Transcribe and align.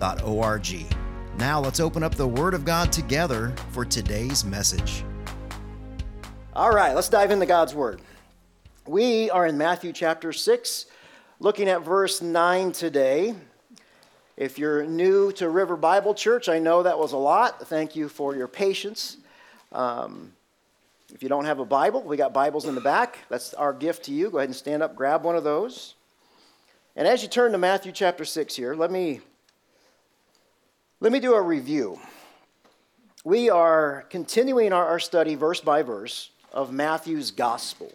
riverbible.org. 0.00 0.96
Now 1.38 1.60
let's 1.60 1.80
open 1.80 2.02
up 2.02 2.14
the 2.14 2.26
Word 2.26 2.54
of 2.54 2.64
God 2.64 2.92
together 2.92 3.54
for 3.70 3.84
today's 3.84 4.44
message. 4.44 5.04
All 6.54 6.70
right, 6.70 6.94
let's 6.94 7.08
dive 7.08 7.30
into 7.30 7.46
God's 7.46 7.74
Word. 7.74 8.00
We 8.86 9.30
are 9.30 9.46
in 9.46 9.56
Matthew 9.56 9.92
chapter 9.92 10.32
6, 10.32 10.86
looking 11.38 11.68
at 11.68 11.82
verse 11.82 12.20
9 12.20 12.72
today. 12.72 13.34
If 14.36 14.58
you're 14.58 14.84
new 14.84 15.32
to 15.32 15.48
River 15.48 15.76
Bible 15.76 16.14
Church, 16.14 16.48
I 16.48 16.58
know 16.58 16.82
that 16.82 16.98
was 16.98 17.12
a 17.12 17.16
lot. 17.18 17.68
Thank 17.68 17.94
you 17.94 18.08
for 18.08 18.34
your 18.34 18.48
patience. 18.48 19.18
Um, 19.70 20.32
if 21.12 21.22
you 21.22 21.28
don't 21.28 21.44
have 21.44 21.58
a 21.58 21.64
Bible, 21.64 22.02
we 22.02 22.16
got 22.16 22.32
Bibles 22.32 22.66
in 22.66 22.74
the 22.74 22.80
back. 22.80 23.18
That's 23.28 23.54
our 23.54 23.72
gift 23.72 24.04
to 24.04 24.12
you. 24.12 24.30
Go 24.30 24.38
ahead 24.38 24.48
and 24.48 24.56
stand 24.56 24.82
up, 24.82 24.96
grab 24.96 25.24
one 25.24 25.36
of 25.36 25.44
those. 25.44 25.94
And 26.96 27.06
as 27.06 27.22
you 27.22 27.28
turn 27.28 27.52
to 27.52 27.58
Matthew 27.58 27.92
chapter 27.92 28.24
6 28.24 28.56
here, 28.56 28.74
let 28.74 28.90
me 28.90 29.20
let 31.00 31.12
me 31.12 31.20
do 31.20 31.34
a 31.34 31.42
review. 31.42 31.98
We 33.24 33.50
are 33.50 34.06
continuing 34.10 34.72
our, 34.72 34.86
our 34.86 35.00
study 35.00 35.34
verse 35.34 35.60
by 35.60 35.82
verse 35.82 36.30
of 36.52 36.72
Matthew's 36.72 37.30
gospel. 37.30 37.92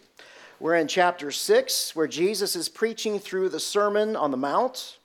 We're 0.60 0.76
in 0.76 0.88
chapter 0.88 1.30
6, 1.30 1.96
where 1.96 2.06
Jesus 2.06 2.56
is 2.56 2.68
preaching 2.68 3.18
through 3.18 3.48
the 3.50 3.60
Sermon 3.60 4.16
on 4.16 4.30
the 4.30 4.36
Mount. 4.36 4.98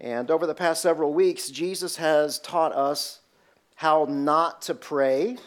And 0.00 0.30
over 0.30 0.46
the 0.46 0.54
past 0.54 0.82
several 0.82 1.12
weeks, 1.12 1.48
Jesus 1.48 1.96
has 1.96 2.38
taught 2.38 2.72
us 2.72 3.20
how 3.76 4.06
not 4.08 4.62
to 4.62 4.74
pray 4.74 5.38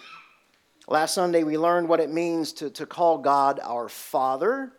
Last 0.87 1.15
Sunday, 1.15 1.43
we 1.43 1.57
learned 1.57 1.89
what 1.89 1.99
it 1.99 2.11
means 2.11 2.53
to, 2.53 2.69
to 2.69 2.85
call 2.85 3.17
God 3.17 3.59
our 3.63 3.89
Father. 3.89 4.71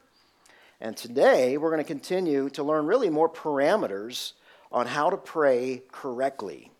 And 0.80 0.96
today, 0.96 1.56
we're 1.56 1.70
going 1.70 1.82
to 1.82 1.84
continue 1.84 2.48
to 2.50 2.62
learn 2.62 2.86
really 2.86 3.10
more 3.10 3.28
parameters 3.28 4.34
on 4.70 4.86
how 4.86 5.10
to 5.10 5.16
pray 5.16 5.82
correctly. 5.90 6.70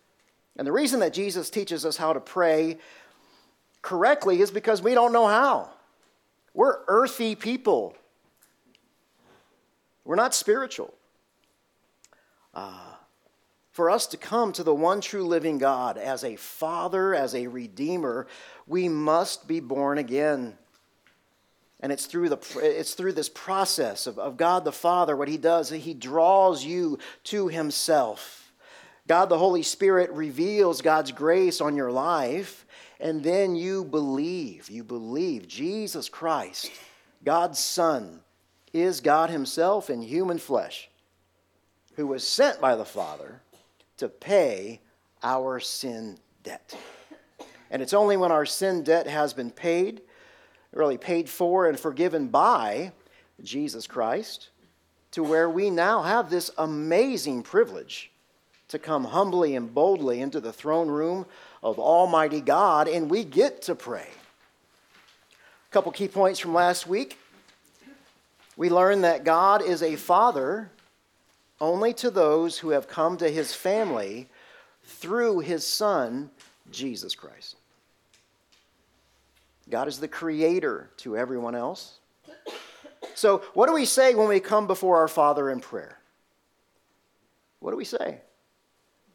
And 0.57 0.65
the 0.65 0.71
reason 0.71 0.99
that 1.01 1.13
Jesus 1.13 1.49
teaches 1.49 1.85
us 1.85 1.97
how 1.97 2.13
to 2.13 2.19
pray 2.19 2.77
correctly 3.81 4.41
is 4.41 4.51
because 4.51 4.81
we 4.81 4.93
don't 4.93 5.13
know 5.13 5.27
how. 5.27 5.69
We're 6.53 6.79
earthy 6.87 7.35
people, 7.35 7.95
we're 10.03 10.15
not 10.15 10.33
spiritual. 10.33 10.93
Uh, 12.53 12.79
for 13.71 13.91
us 13.91 14.07
to 14.07 14.17
come 14.17 14.51
to 14.53 14.63
the 14.63 14.73
one 14.73 15.01
true 15.01 15.23
living 15.23 15.59
God 15.59 15.99
as 15.99 16.23
a 16.23 16.35
father, 16.35 17.13
as 17.13 17.35
a 17.35 17.45
redeemer, 17.45 18.25
we 18.65 18.89
must 18.89 19.47
be 19.47 19.59
born 19.59 19.99
again. 19.99 20.57
And 21.79 21.91
it's 21.91 22.07
through, 22.07 22.29
the, 22.29 22.39
it's 22.55 22.95
through 22.95 23.13
this 23.13 23.29
process 23.29 24.07
of, 24.07 24.17
of 24.17 24.35
God 24.35 24.65
the 24.65 24.71
Father, 24.71 25.15
what 25.15 25.27
He 25.27 25.37
does, 25.37 25.69
He 25.69 25.93
draws 25.93 26.65
you 26.65 26.97
to 27.25 27.49
Himself. 27.49 28.46
God 29.07 29.29
the 29.29 29.37
Holy 29.37 29.63
Spirit 29.63 30.11
reveals 30.11 30.81
God's 30.81 31.11
grace 31.11 31.61
on 31.61 31.77
your 31.77 31.91
life, 31.91 32.65
and 32.99 33.23
then 33.23 33.55
you 33.55 33.85
believe. 33.85 34.69
You 34.69 34.83
believe 34.83 35.47
Jesus 35.47 36.09
Christ, 36.09 36.71
God's 37.23 37.57
Son, 37.57 38.19
is 38.73 38.99
God 38.99 39.29
Himself 39.29 39.89
in 39.89 40.01
human 40.01 40.37
flesh, 40.37 40.89
who 41.95 42.05
was 42.05 42.27
sent 42.27 42.59
by 42.59 42.75
the 42.75 42.85
Father 42.85 43.41
to 43.95 44.09
pay 44.09 44.81
our 45.23 45.59
sin 45.61 46.17
debt. 46.43 46.77
And 47.71 47.81
it's 47.81 47.93
only 47.93 48.17
when 48.17 48.31
our 48.31 48.45
sin 48.45 48.83
debt 48.83 49.07
has 49.07 49.33
been 49.33 49.51
paid, 49.51 50.01
really 50.73 50.97
paid 50.97 51.29
for 51.29 51.67
and 51.67 51.79
forgiven 51.79 52.27
by 52.27 52.91
Jesus 53.41 53.87
Christ, 53.87 54.49
to 55.11 55.23
where 55.23 55.49
we 55.49 55.69
now 55.69 56.03
have 56.03 56.29
this 56.29 56.51
amazing 56.57 57.43
privilege 57.43 58.11
to 58.69 58.79
come 58.79 59.05
humbly 59.05 59.55
and 59.55 59.73
boldly 59.73 60.21
into 60.21 60.39
the 60.39 60.53
throne 60.53 60.89
room 60.89 61.25
of 61.63 61.79
Almighty 61.79 62.41
God, 62.41 62.87
and 62.87 63.09
we 63.09 63.23
get 63.23 63.61
to 63.63 63.75
pray. 63.75 64.07
A 65.69 65.71
couple 65.71 65.91
key 65.91 66.07
points 66.07 66.39
from 66.39 66.53
last 66.53 66.87
week. 66.87 67.17
We 68.55 68.69
learned 68.69 69.03
that 69.03 69.23
God 69.23 69.61
is 69.61 69.83
a 69.83 69.95
father 69.95 70.71
only 71.61 71.93
to 71.95 72.11
those 72.11 72.57
who 72.57 72.69
have 72.69 72.87
come 72.87 73.17
to 73.17 73.29
his 73.29 73.53
family 73.53 74.27
through 74.83 75.39
his 75.39 75.65
son, 75.65 76.29
Jesus 76.71 77.15
Christ. 77.15 77.55
God 79.69 79.87
is 79.87 79.99
the 79.99 80.07
creator 80.07 80.89
to 80.97 81.17
everyone 81.17 81.55
else. 81.55 81.99
So, 83.15 83.39
what 83.53 83.67
do 83.67 83.73
we 83.73 83.85
say 83.85 84.15
when 84.15 84.27
we 84.27 84.39
come 84.39 84.67
before 84.67 84.97
our 84.97 85.07
Father 85.07 85.49
in 85.49 85.59
prayer? 85.59 85.97
What 87.59 87.71
do 87.71 87.77
we 87.77 87.85
say? 87.85 88.21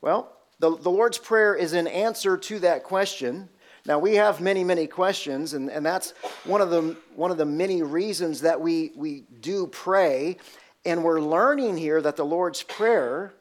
Well, 0.02 0.30
the, 0.58 0.76
the 0.76 0.90
Lord's 0.90 1.16
Prayer 1.16 1.54
is 1.54 1.72
an 1.72 1.86
answer 1.86 2.36
to 2.36 2.58
that 2.58 2.84
question. 2.84 3.48
Now, 3.86 3.98
we 3.98 4.16
have 4.16 4.40
many, 4.40 4.62
many 4.62 4.86
questions, 4.86 5.54
and, 5.54 5.70
and 5.70 5.84
that's 5.86 6.12
one 6.44 6.60
of, 6.60 6.70
the, 6.70 6.96
one 7.16 7.30
of 7.30 7.38
the 7.38 7.46
many 7.46 7.82
reasons 7.82 8.42
that 8.42 8.60
we, 8.60 8.92
we 8.94 9.24
do 9.40 9.66
pray 9.66 10.36
and 10.84 11.04
we're 11.04 11.20
learning 11.20 11.76
here 11.76 12.02
that 12.02 12.16
the 12.16 12.24
Lord's 12.24 12.62
Prayer 12.62 13.32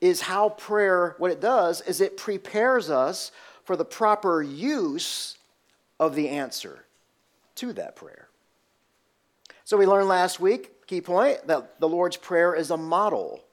is 0.00 0.20
how 0.22 0.50
prayer, 0.50 1.14
what 1.18 1.30
it 1.30 1.40
does 1.40 1.80
is 1.82 2.00
it 2.00 2.16
prepares 2.16 2.90
us 2.90 3.32
for 3.64 3.76
the 3.76 3.84
proper 3.84 4.42
use 4.42 5.36
of 5.98 6.14
the 6.14 6.28
answer 6.28 6.84
to 7.56 7.72
that 7.72 7.96
prayer. 7.96 8.28
So 9.64 9.76
we 9.76 9.86
learned 9.86 10.08
last 10.08 10.40
week, 10.40 10.86
key 10.86 11.00
point, 11.00 11.46
that 11.46 11.80
the 11.80 11.88
Lord's 11.88 12.16
Prayer 12.16 12.54
is 12.54 12.70
a 12.70 12.76
model, 12.76 13.44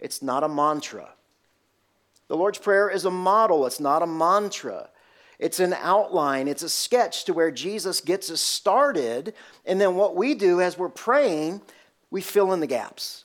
it's 0.00 0.22
not 0.22 0.44
a 0.44 0.48
mantra. 0.48 1.10
The 2.28 2.36
Lord's 2.36 2.58
Prayer 2.58 2.88
is 2.90 3.04
a 3.04 3.10
model, 3.10 3.66
it's 3.66 3.80
not 3.80 4.02
a 4.02 4.06
mantra. 4.06 4.90
It's 5.38 5.60
an 5.60 5.72
outline, 5.72 6.48
it's 6.48 6.64
a 6.64 6.68
sketch 6.68 7.24
to 7.24 7.32
where 7.32 7.52
Jesus 7.52 8.00
gets 8.00 8.28
us 8.28 8.40
started. 8.40 9.34
And 9.64 9.80
then 9.80 9.94
what 9.94 10.16
we 10.16 10.34
do 10.34 10.60
as 10.60 10.76
we're 10.76 10.88
praying 10.88 11.62
we 12.10 12.20
fill 12.20 12.52
in 12.52 12.60
the 12.60 12.66
gaps. 12.66 13.24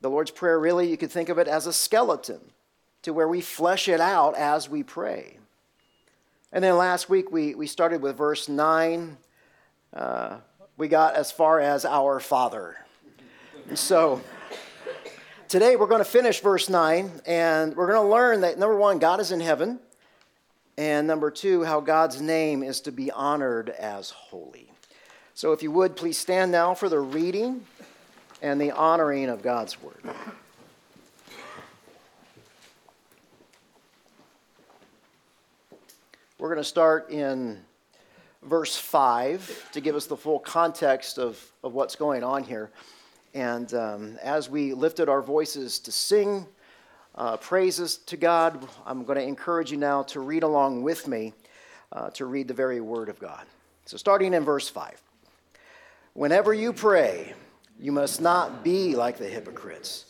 The 0.00 0.08
Lord's 0.08 0.30
Prayer, 0.30 0.58
really, 0.58 0.88
you 0.88 0.96
could 0.96 1.10
think 1.10 1.28
of 1.28 1.38
it 1.38 1.48
as 1.48 1.66
a 1.66 1.72
skeleton 1.72 2.40
to 3.02 3.12
where 3.12 3.28
we 3.28 3.40
flesh 3.40 3.88
it 3.88 4.00
out 4.00 4.36
as 4.36 4.68
we 4.68 4.82
pray. 4.82 5.38
And 6.52 6.62
then 6.62 6.76
last 6.76 7.10
week 7.10 7.30
we, 7.30 7.54
we 7.54 7.66
started 7.66 8.00
with 8.00 8.16
verse 8.16 8.48
9. 8.48 9.16
Uh, 9.92 10.36
we 10.76 10.88
got 10.88 11.16
as 11.16 11.32
far 11.32 11.60
as 11.60 11.84
our 11.84 12.20
Father. 12.20 12.76
So 13.74 14.22
today 15.48 15.76
we're 15.76 15.86
going 15.86 16.04
to 16.04 16.10
finish 16.10 16.40
verse 16.40 16.68
9 16.68 17.10
and 17.26 17.74
we're 17.74 17.90
going 17.90 18.06
to 18.06 18.12
learn 18.12 18.42
that 18.42 18.58
number 18.58 18.76
one, 18.76 18.98
God 18.98 19.18
is 19.18 19.32
in 19.32 19.40
heaven. 19.40 19.80
And 20.76 21.06
number 21.06 21.30
two, 21.30 21.64
how 21.64 21.80
God's 21.80 22.20
name 22.20 22.62
is 22.62 22.82
to 22.82 22.92
be 22.92 23.10
honored 23.10 23.70
as 23.70 24.10
holy. 24.10 24.70
So, 25.34 25.52
if 25.52 25.62
you 25.62 25.72
would, 25.72 25.96
please 25.96 26.18
stand 26.18 26.52
now 26.52 26.74
for 26.74 26.88
the 26.88 27.00
reading 27.00 27.64
and 28.42 28.60
the 28.60 28.72
honoring 28.72 29.28
of 29.28 29.42
God's 29.42 29.80
Word. 29.82 30.02
We're 36.38 36.48
going 36.48 36.58
to 36.58 36.64
start 36.64 37.10
in 37.10 37.58
verse 38.42 38.76
5 38.76 39.70
to 39.72 39.80
give 39.80 39.96
us 39.96 40.06
the 40.06 40.16
full 40.16 40.38
context 40.38 41.18
of, 41.18 41.44
of 41.64 41.72
what's 41.72 41.96
going 41.96 42.22
on 42.22 42.44
here. 42.44 42.70
And 43.34 43.72
um, 43.74 44.18
as 44.22 44.48
we 44.48 44.72
lifted 44.72 45.08
our 45.08 45.22
voices 45.22 45.78
to 45.80 45.92
sing 45.92 46.46
uh, 47.14 47.36
praises 47.36 47.98
to 48.06 48.16
God, 48.16 48.66
I'm 48.86 49.04
going 49.04 49.18
to 49.18 49.24
encourage 49.24 49.70
you 49.70 49.76
now 49.76 50.02
to 50.04 50.20
read 50.20 50.42
along 50.42 50.82
with 50.82 51.06
me 51.08 51.34
uh, 51.92 52.10
to 52.10 52.26
read 52.26 52.48
the 52.48 52.54
very 52.54 52.80
Word 52.80 53.08
of 53.08 53.18
God. 53.18 53.44
So, 53.84 53.96
starting 53.96 54.34
in 54.34 54.44
verse 54.44 54.68
5. 54.68 55.00
Whenever 56.14 56.52
you 56.52 56.72
pray, 56.72 57.34
you 57.78 57.92
must 57.92 58.20
not 58.20 58.64
be 58.64 58.96
like 58.96 59.18
the 59.18 59.28
hypocrites, 59.28 60.04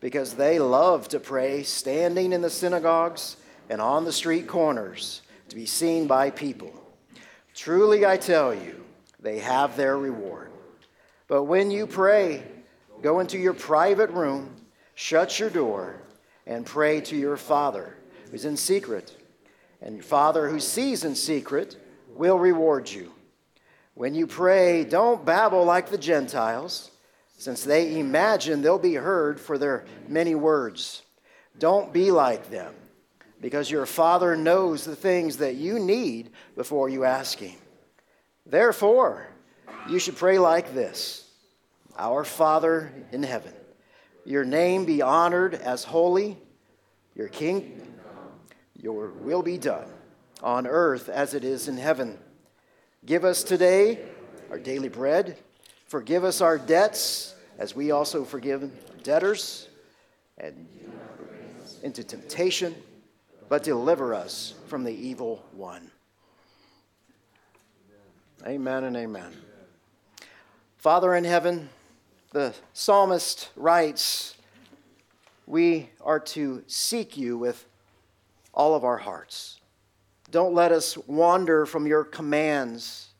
because 0.00 0.34
they 0.34 0.58
love 0.58 1.08
to 1.08 1.18
pray 1.18 1.62
standing 1.62 2.32
in 2.32 2.42
the 2.42 2.50
synagogues 2.50 3.36
and 3.70 3.80
on 3.80 4.04
the 4.04 4.12
street 4.12 4.46
corners 4.46 5.22
to 5.48 5.56
be 5.56 5.66
seen 5.66 6.06
by 6.06 6.30
people. 6.30 6.72
Truly, 7.54 8.04
I 8.04 8.16
tell 8.16 8.54
you, 8.54 8.84
they 9.20 9.38
have 9.38 9.76
their 9.76 9.96
reward. 9.96 10.50
But 11.28 11.44
when 11.44 11.70
you 11.70 11.86
pray, 11.86 12.42
go 13.02 13.20
into 13.20 13.38
your 13.38 13.54
private 13.54 14.10
room, 14.10 14.54
shut 14.94 15.38
your 15.38 15.50
door, 15.50 15.96
and 16.46 16.66
pray 16.66 17.00
to 17.02 17.16
your 17.16 17.36
Father 17.36 17.96
who's 18.30 18.44
in 18.44 18.56
secret. 18.56 19.16
And 19.80 19.96
your 19.96 20.04
Father 20.04 20.48
who 20.48 20.60
sees 20.60 21.04
in 21.04 21.14
secret 21.14 21.76
will 22.08 22.38
reward 22.38 22.90
you. 22.90 23.12
When 23.94 24.14
you 24.14 24.26
pray, 24.26 24.84
don't 24.84 25.24
babble 25.24 25.64
like 25.64 25.88
the 25.88 25.98
Gentiles, 25.98 26.90
since 27.38 27.62
they 27.62 27.98
imagine 27.98 28.62
they'll 28.62 28.78
be 28.78 28.94
heard 28.94 29.38
for 29.38 29.58
their 29.58 29.84
many 30.08 30.34
words. 30.34 31.02
Don't 31.58 31.92
be 31.92 32.10
like 32.10 32.50
them, 32.50 32.74
because 33.40 33.70
your 33.70 33.86
Father 33.86 34.36
knows 34.36 34.84
the 34.84 34.96
things 34.96 35.36
that 35.36 35.54
you 35.54 35.78
need 35.78 36.30
before 36.56 36.88
you 36.88 37.04
ask 37.04 37.38
Him. 37.38 37.58
Therefore, 38.46 39.28
you 39.88 39.98
should 39.98 40.16
pray 40.16 40.38
like 40.38 40.74
this 40.74 41.23
Our 41.96 42.24
Father 42.24 42.92
in 43.12 43.22
heaven, 43.22 43.52
your 44.24 44.44
name 44.44 44.84
be 44.84 45.02
honored 45.02 45.54
as 45.54 45.84
holy, 45.84 46.36
your 47.14 47.28
king, 47.28 47.80
your 48.80 49.08
will 49.10 49.42
be 49.42 49.58
done 49.58 49.88
on 50.42 50.66
earth 50.66 51.08
as 51.08 51.34
it 51.34 51.44
is 51.44 51.68
in 51.68 51.76
heaven. 51.76 52.18
Give 53.06 53.24
us 53.24 53.42
today 53.42 54.00
our 54.50 54.58
daily 54.58 54.88
bread. 54.88 55.38
Forgive 55.86 56.24
us 56.24 56.40
our 56.40 56.58
debts 56.58 57.34
as 57.58 57.76
we 57.76 57.90
also 57.92 58.24
forgive 58.24 58.70
debtors. 59.02 59.68
And 60.38 60.66
into 61.84 62.02
temptation, 62.02 62.74
but 63.48 63.62
deliver 63.62 64.14
us 64.14 64.54
from 64.66 64.84
the 64.84 64.92
evil 64.92 65.44
one. 65.52 65.90
Amen 68.46 68.84
and 68.84 68.96
amen. 68.96 69.32
Father 70.78 71.14
in 71.14 71.24
heaven, 71.24 71.68
the 72.34 72.52
psalmist 72.72 73.50
writes, 73.54 74.34
We 75.46 75.90
are 76.00 76.18
to 76.18 76.64
seek 76.66 77.16
you 77.16 77.38
with 77.38 77.64
all 78.52 78.74
of 78.74 78.84
our 78.84 78.96
hearts. 78.96 79.60
Don't 80.32 80.52
let 80.52 80.72
us 80.72 80.98
wander 81.06 81.64
from 81.64 81.86
your 81.86 82.02
commands. 82.02 83.10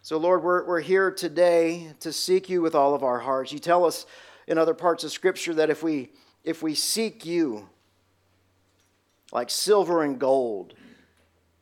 So, 0.00 0.16
Lord, 0.16 0.42
we're, 0.42 0.64
we're 0.64 0.80
here 0.80 1.10
today 1.10 1.88
to 2.00 2.10
seek 2.10 2.48
you 2.48 2.62
with 2.62 2.74
all 2.74 2.94
of 2.94 3.02
our 3.02 3.18
hearts. 3.18 3.52
You 3.52 3.58
tell 3.58 3.84
us 3.84 4.06
in 4.46 4.56
other 4.56 4.72
parts 4.72 5.04
of 5.04 5.12
Scripture 5.12 5.52
that 5.52 5.68
if 5.68 5.82
we, 5.82 6.10
if 6.42 6.62
we 6.62 6.74
seek 6.74 7.26
you, 7.26 7.68
like 9.30 9.50
silver 9.50 10.04
and 10.04 10.18
gold, 10.18 10.72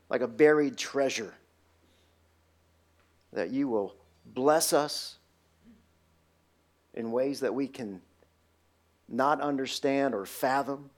like 0.08 0.20
a 0.20 0.28
buried 0.28 0.76
treasure, 0.76 1.34
that 3.32 3.50
you 3.50 3.66
will 3.66 3.96
bless 4.24 4.72
us 4.72 5.16
in 6.96 7.12
ways 7.12 7.40
that 7.40 7.54
we 7.54 7.68
can 7.68 8.00
not 9.08 9.40
understand 9.40 10.14
or 10.14 10.26
fathom. 10.26 10.90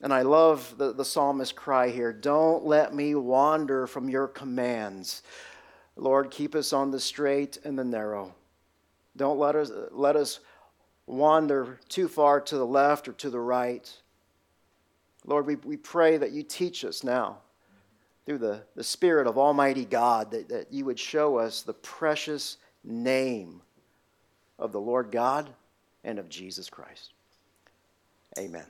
And 0.00 0.12
I 0.12 0.22
love 0.22 0.74
the, 0.78 0.92
the 0.92 1.04
psalmist 1.04 1.56
cry 1.56 1.88
here 1.90 2.12
Don't 2.12 2.64
let 2.64 2.94
me 2.94 3.14
wander 3.14 3.86
from 3.86 4.08
your 4.08 4.28
commands. 4.28 5.22
Lord, 5.96 6.30
keep 6.30 6.54
us 6.54 6.72
on 6.72 6.90
the 6.90 7.00
straight 7.00 7.58
and 7.64 7.78
the 7.78 7.84
narrow. 7.84 8.34
Don't 9.16 9.38
let 9.38 9.56
us, 9.56 9.70
let 9.90 10.16
us 10.16 10.40
wander 11.06 11.78
too 11.88 12.08
far 12.08 12.40
to 12.40 12.56
the 12.56 12.66
left 12.66 13.08
or 13.08 13.12
to 13.12 13.28
the 13.28 13.40
right. 13.40 13.90
Lord, 15.26 15.46
we, 15.46 15.56
we 15.56 15.76
pray 15.76 16.16
that 16.16 16.32
you 16.32 16.42
teach 16.42 16.84
us 16.84 17.04
now 17.04 17.38
through 18.24 18.38
the, 18.38 18.62
the 18.74 18.84
Spirit 18.84 19.26
of 19.26 19.36
Almighty 19.36 19.84
God 19.84 20.30
that, 20.30 20.48
that 20.48 20.72
you 20.72 20.84
would 20.86 20.98
show 20.98 21.36
us 21.36 21.62
the 21.62 21.74
precious 21.74 22.56
name 22.82 23.60
of 24.62 24.70
the 24.70 24.80
Lord 24.80 25.10
God 25.10 25.50
and 26.04 26.20
of 26.20 26.28
Jesus 26.28 26.70
Christ. 26.70 27.10
Amen. 28.38 28.64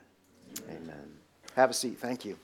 Amen. 0.67 1.13
Have 1.55 1.69
a 1.69 1.73
seat. 1.73 1.99
Thank 1.99 2.25
you. 2.25 2.35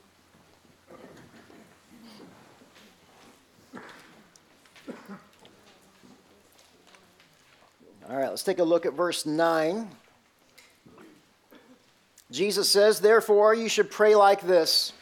All 8.08 8.16
right, 8.16 8.28
let's 8.28 8.44
take 8.44 8.60
a 8.60 8.64
look 8.64 8.86
at 8.86 8.92
verse 8.92 9.26
9. 9.26 9.88
Jesus 12.30 12.68
says, 12.68 13.00
Therefore, 13.00 13.52
you 13.52 13.68
should 13.68 13.90
pray 13.90 14.14
like 14.14 14.42
this 14.42 14.92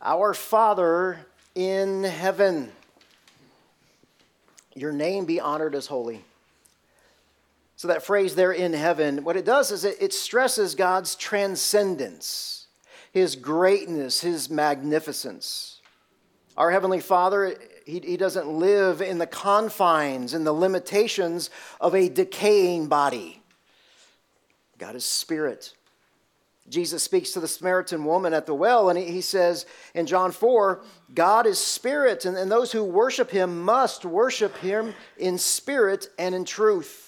Our 0.00 0.34
Father 0.34 1.18
in 1.56 2.04
heaven, 2.04 2.70
your 4.76 4.92
name 4.92 5.24
be 5.24 5.40
honored 5.40 5.74
as 5.74 5.86
holy. 5.86 6.24
So, 7.76 7.88
that 7.88 8.02
phrase 8.02 8.34
there 8.34 8.52
in 8.52 8.72
heaven, 8.72 9.22
what 9.22 9.36
it 9.36 9.44
does 9.44 9.70
is 9.70 9.84
it, 9.84 9.98
it 10.00 10.14
stresses 10.14 10.74
God's 10.74 11.14
transcendence, 11.14 12.66
His 13.12 13.36
greatness, 13.36 14.22
His 14.22 14.48
magnificence. 14.48 15.80
Our 16.56 16.70
Heavenly 16.70 17.00
Father, 17.00 17.54
he, 17.84 18.00
he 18.00 18.16
doesn't 18.16 18.48
live 18.48 19.02
in 19.02 19.18
the 19.18 19.26
confines 19.26 20.32
and 20.32 20.46
the 20.46 20.52
limitations 20.52 21.50
of 21.80 21.94
a 21.94 22.08
decaying 22.08 22.86
body. 22.86 23.42
God 24.78 24.94
is 24.94 25.04
spirit. 25.04 25.74
Jesus 26.68 27.02
speaks 27.02 27.32
to 27.32 27.40
the 27.40 27.46
Samaritan 27.46 28.04
woman 28.04 28.34
at 28.34 28.46
the 28.46 28.54
well, 28.54 28.88
and 28.88 28.98
he 28.98 29.20
says 29.20 29.66
in 29.94 30.06
John 30.06 30.32
4 30.32 30.82
God 31.14 31.46
is 31.46 31.58
spirit, 31.58 32.24
and, 32.24 32.36
and 32.36 32.50
those 32.50 32.72
who 32.72 32.82
worship 32.82 33.30
him 33.30 33.62
must 33.62 34.04
worship 34.04 34.56
him 34.56 34.94
in 35.16 35.38
spirit 35.38 36.08
and 36.18 36.34
in 36.34 36.44
truth. 36.44 37.05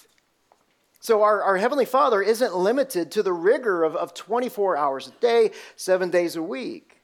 So, 1.01 1.23
our, 1.23 1.41
our 1.41 1.57
Heavenly 1.57 1.85
Father 1.85 2.21
isn't 2.21 2.55
limited 2.55 3.11
to 3.11 3.23
the 3.23 3.31
rigor 3.31 3.83
of, 3.83 3.95
of 3.95 4.13
24 4.13 4.75
hours 4.75 5.07
a 5.07 5.11
day, 5.21 5.51
seven 5.77 6.09
days 6.09 6.35
a 6.35 6.43
week. 6.43 6.97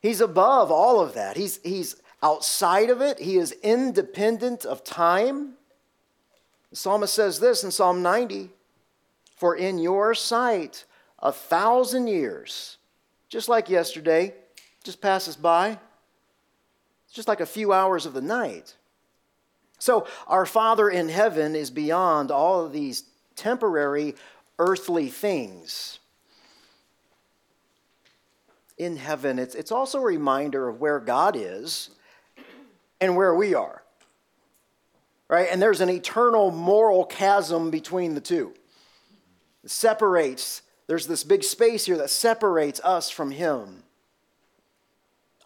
He's 0.00 0.20
above 0.20 0.72
all 0.72 1.00
of 1.00 1.14
that. 1.14 1.36
He's, 1.36 1.60
he's 1.62 1.96
outside 2.20 2.90
of 2.90 3.00
it, 3.00 3.20
He 3.20 3.36
is 3.36 3.52
independent 3.62 4.64
of 4.64 4.82
time. 4.82 5.54
The 6.70 6.76
psalmist 6.76 7.14
says 7.14 7.38
this 7.38 7.62
in 7.62 7.70
Psalm 7.70 8.02
90 8.02 8.50
For 9.36 9.54
in 9.54 9.78
your 9.78 10.14
sight, 10.14 10.84
a 11.20 11.30
thousand 11.30 12.08
years, 12.08 12.78
just 13.28 13.48
like 13.48 13.68
yesterday, 13.68 14.34
just 14.82 15.00
passes 15.00 15.36
by. 15.36 15.78
It's 17.04 17.14
just 17.14 17.28
like 17.28 17.40
a 17.40 17.46
few 17.46 17.72
hours 17.72 18.04
of 18.04 18.14
the 18.14 18.20
night. 18.20 18.74
So, 19.78 20.06
our 20.26 20.46
Father 20.46 20.88
in 20.88 21.08
heaven 21.08 21.54
is 21.54 21.70
beyond 21.70 22.30
all 22.30 22.64
of 22.64 22.72
these 22.72 23.04
temporary 23.36 24.14
earthly 24.58 25.08
things. 25.08 25.98
In 28.78 28.96
heaven, 28.96 29.38
it's, 29.38 29.54
it's 29.54 29.72
also 29.72 29.98
a 29.98 30.04
reminder 30.04 30.68
of 30.68 30.80
where 30.80 30.98
God 30.98 31.36
is 31.36 31.90
and 33.00 33.16
where 33.16 33.34
we 33.34 33.54
are. 33.54 33.82
Right? 35.28 35.48
And 35.50 35.62
there's 35.62 35.80
an 35.80 35.90
eternal 35.90 36.50
moral 36.50 37.04
chasm 37.04 37.70
between 37.70 38.14
the 38.14 38.20
two. 38.20 38.54
It 39.64 39.70
separates 39.70 40.62
there's 40.86 41.06
this 41.06 41.24
big 41.24 41.44
space 41.44 41.86
here 41.86 41.96
that 41.98 42.10
separates 42.10 42.80
us 42.80 43.08
from 43.08 43.30
Him. 43.30 43.84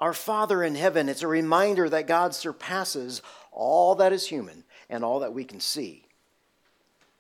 Our 0.01 0.13
Father 0.13 0.63
in 0.63 0.75
heaven, 0.75 1.09
it's 1.09 1.23
a 1.23 1.29
reminder 1.29 1.89
that 1.89 2.07
God 2.07 2.35
surpasses 2.35 3.23
all 3.53 3.95
that 3.97 4.13
is 4.13 4.27
human 4.27 4.65
and 4.91 5.05
all 5.05 5.21
that 5.21 5.33
we 5.33 5.45
can 5.45 5.61
see. 5.61 6.06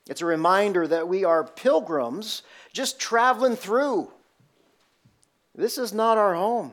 It's 0.09 0.23
a 0.23 0.27
reminder 0.27 0.87
that 0.87 1.09
we 1.09 1.25
are 1.25 1.45
pilgrims 1.45 2.43
just 2.73 3.01
traveling 3.01 3.57
through. 3.57 4.11
This 5.55 5.79
is 5.79 5.93
not 5.93 6.19
our 6.19 6.35
home. 6.35 6.73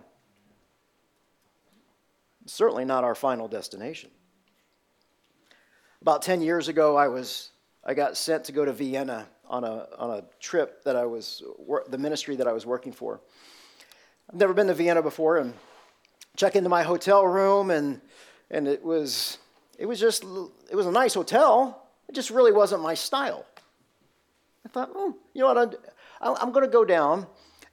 Certainly 2.45 2.85
not 2.85 3.03
our 3.03 3.15
final 3.15 3.47
destination. 3.47 4.11
About 6.01 6.21
10 6.21 6.41
years 6.41 6.67
ago, 6.67 6.97
I, 6.97 7.07
was, 7.07 7.49
I 7.83 7.93
got 7.93 8.17
sent 8.17 8.43
to 8.45 8.51
go 8.51 8.65
to 8.65 8.73
Vienna 8.73 9.27
on 9.47 9.63
a, 9.63 9.87
on 9.97 10.11
a 10.11 10.23
trip 10.39 10.83
that 10.83 10.95
I 10.95 11.05
was, 11.05 11.41
the 11.87 11.97
ministry 11.97 12.35
that 12.35 12.47
I 12.47 12.51
was 12.51 12.65
working 12.65 12.91
for. 12.91 13.21
I've 14.29 14.35
never 14.35 14.53
been 14.53 14.67
to 14.67 14.73
Vienna 14.73 15.01
before 15.01 15.37
and 15.37 15.53
check 16.35 16.55
into 16.55 16.69
my 16.69 16.83
hotel 16.83 17.25
room 17.25 17.71
and, 17.71 18.01
and 18.51 18.67
it 18.67 18.83
was, 18.83 19.37
it 19.79 19.85
was 19.85 19.99
just, 19.99 20.23
it 20.69 20.75
was 20.75 20.85
a 20.85 20.91
nice 20.91 21.13
hotel. 21.13 21.82
It 22.13 22.17
just 22.17 22.29
really 22.29 22.51
wasn't 22.51 22.83
my 22.83 22.93
style. 22.93 23.43
I 24.63 24.69
thought, 24.69 24.91
oh, 24.93 25.15
you 25.33 25.41
know 25.41 25.51
what, 25.51 25.79
I'm, 26.21 26.35
I'm 26.39 26.51
going 26.51 26.63
to 26.63 26.69
go 26.71 26.85
down 26.85 27.25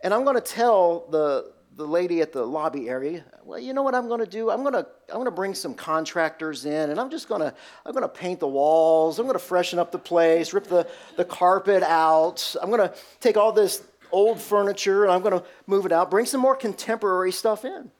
and 0.02 0.14
I'm 0.14 0.24
going 0.24 0.34
to 0.34 0.40
tell 0.40 1.04
the, 1.10 1.52
the 1.76 1.86
lady 1.86 2.22
at 2.22 2.32
the 2.32 2.42
lobby 2.42 2.88
area, 2.88 3.22
well, 3.44 3.58
you 3.58 3.74
know 3.74 3.82
what 3.82 3.94
I'm 3.94 4.08
going 4.08 4.20
to 4.20 4.26
do? 4.26 4.50
I'm 4.50 4.62
going 4.62 4.72
to 4.72 4.86
I'm 5.10 5.16
going 5.16 5.26
to 5.26 5.30
bring 5.30 5.52
some 5.52 5.74
contractors 5.74 6.64
in, 6.64 6.88
and 6.88 6.98
I'm 6.98 7.10
just 7.10 7.28
going 7.28 7.42
to 7.42 7.52
I'm 7.84 7.92
going 7.92 8.00
to 8.00 8.08
paint 8.08 8.40
the 8.40 8.48
walls. 8.48 9.18
I'm 9.18 9.26
going 9.26 9.38
to 9.38 9.44
freshen 9.44 9.78
up 9.78 9.92
the 9.92 9.98
place, 9.98 10.54
rip 10.54 10.64
the 10.64 10.88
the 11.18 11.24
carpet 11.26 11.82
out. 11.82 12.56
I'm 12.62 12.70
going 12.70 12.88
to 12.88 12.94
take 13.20 13.36
all 13.36 13.52
this 13.52 13.82
old 14.10 14.40
furniture 14.40 15.04
and 15.04 15.12
I'm 15.12 15.20
going 15.20 15.38
to 15.38 15.44
move 15.66 15.84
it 15.84 15.92
out. 15.92 16.10
Bring 16.10 16.24
some 16.24 16.40
more 16.40 16.56
contemporary 16.56 17.30
stuff 17.30 17.66
in. 17.66 17.90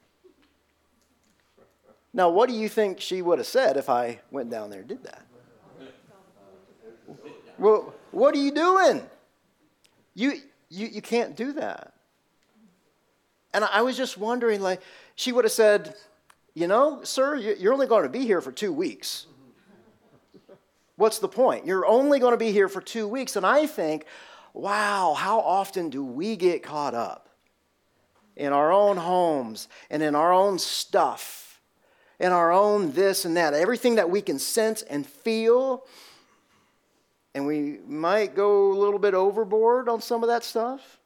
Now, 2.14 2.30
what 2.30 2.49
do 2.49 2.54
you 2.54 2.70
think 2.70 2.99
she 2.99 3.20
would 3.20 3.38
have 3.38 3.47
said 3.47 3.76
if 3.76 3.90
I 3.90 4.20
went 4.30 4.49
down 4.49 4.70
there 4.70 4.80
and 4.80 4.88
did 4.88 5.04
that? 5.04 5.26
Well, 7.60 7.94
what 8.10 8.34
are 8.34 8.38
you 8.38 8.52
doing? 8.52 9.02
You 10.14 10.32
you, 10.70 10.86
you 10.86 11.02
can't 11.02 11.36
do 11.36 11.52
that. 11.52 11.92
And 13.52 13.64
I 13.64 13.82
was 13.82 13.96
just 13.96 14.16
wondering, 14.16 14.60
like, 14.60 14.80
she 15.16 15.30
would 15.32 15.44
have 15.44 15.52
said, 15.52 15.94
You 16.54 16.68
know, 16.68 17.00
sir, 17.02 17.36
you're 17.36 17.72
only 17.72 17.86
going 17.86 18.04
to 18.04 18.08
be 18.08 18.24
here 18.24 18.40
for 18.40 18.50
two 18.50 18.72
weeks. 18.72 19.26
What's 20.96 21.18
the 21.18 21.28
point? 21.28 21.66
You're 21.66 21.86
only 21.86 22.18
going 22.18 22.32
to 22.32 22.38
be 22.38 22.52
here 22.52 22.68
for 22.68 22.80
two 22.80 23.06
weeks. 23.06 23.36
And 23.36 23.44
I 23.44 23.66
think, 23.66 24.04
wow, 24.54 25.14
how 25.14 25.40
often 25.40 25.90
do 25.90 26.04
we 26.04 26.36
get 26.36 26.62
caught 26.62 26.94
up 26.94 27.28
in 28.36 28.52
our 28.52 28.72
own 28.72 28.96
homes 28.96 29.68
and 29.90 30.02
in 30.02 30.14
our 30.14 30.32
own 30.32 30.58
stuff, 30.58 31.60
in 32.18 32.32
our 32.32 32.52
own 32.52 32.92
this 32.92 33.24
and 33.24 33.36
that, 33.36 33.54
everything 33.54 33.96
that 33.96 34.08
we 34.08 34.22
can 34.22 34.38
sense 34.38 34.82
and 34.82 35.06
feel? 35.06 35.84
And 37.34 37.46
we 37.46 37.78
might 37.87 38.34
go 38.34 38.72
a 38.72 38.78
little 38.78 38.99
bit 38.99 39.14
overboard 39.14 39.88
on 39.88 40.00
some 40.00 40.22
of 40.22 40.28
that 40.28 40.42
stuff. 40.44 40.99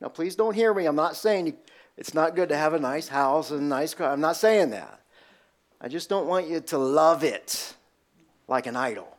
Now, 0.00 0.08
please 0.08 0.34
don't 0.34 0.54
hear 0.54 0.74
me. 0.74 0.86
I'm 0.86 0.96
not 0.96 1.16
saying 1.16 1.56
it's 1.96 2.14
not 2.14 2.34
good 2.34 2.48
to 2.48 2.56
have 2.56 2.74
a 2.74 2.80
nice 2.80 3.08
house 3.08 3.50
and 3.50 3.60
a 3.60 3.64
nice 3.64 3.94
car. 3.94 4.10
I'm 4.10 4.20
not 4.20 4.36
saying 4.36 4.70
that. 4.70 5.00
I 5.80 5.88
just 5.88 6.08
don't 6.08 6.26
want 6.26 6.48
you 6.48 6.60
to 6.60 6.78
love 6.78 7.22
it 7.22 7.74
like 8.48 8.66
an 8.66 8.76
idol. 8.76 9.16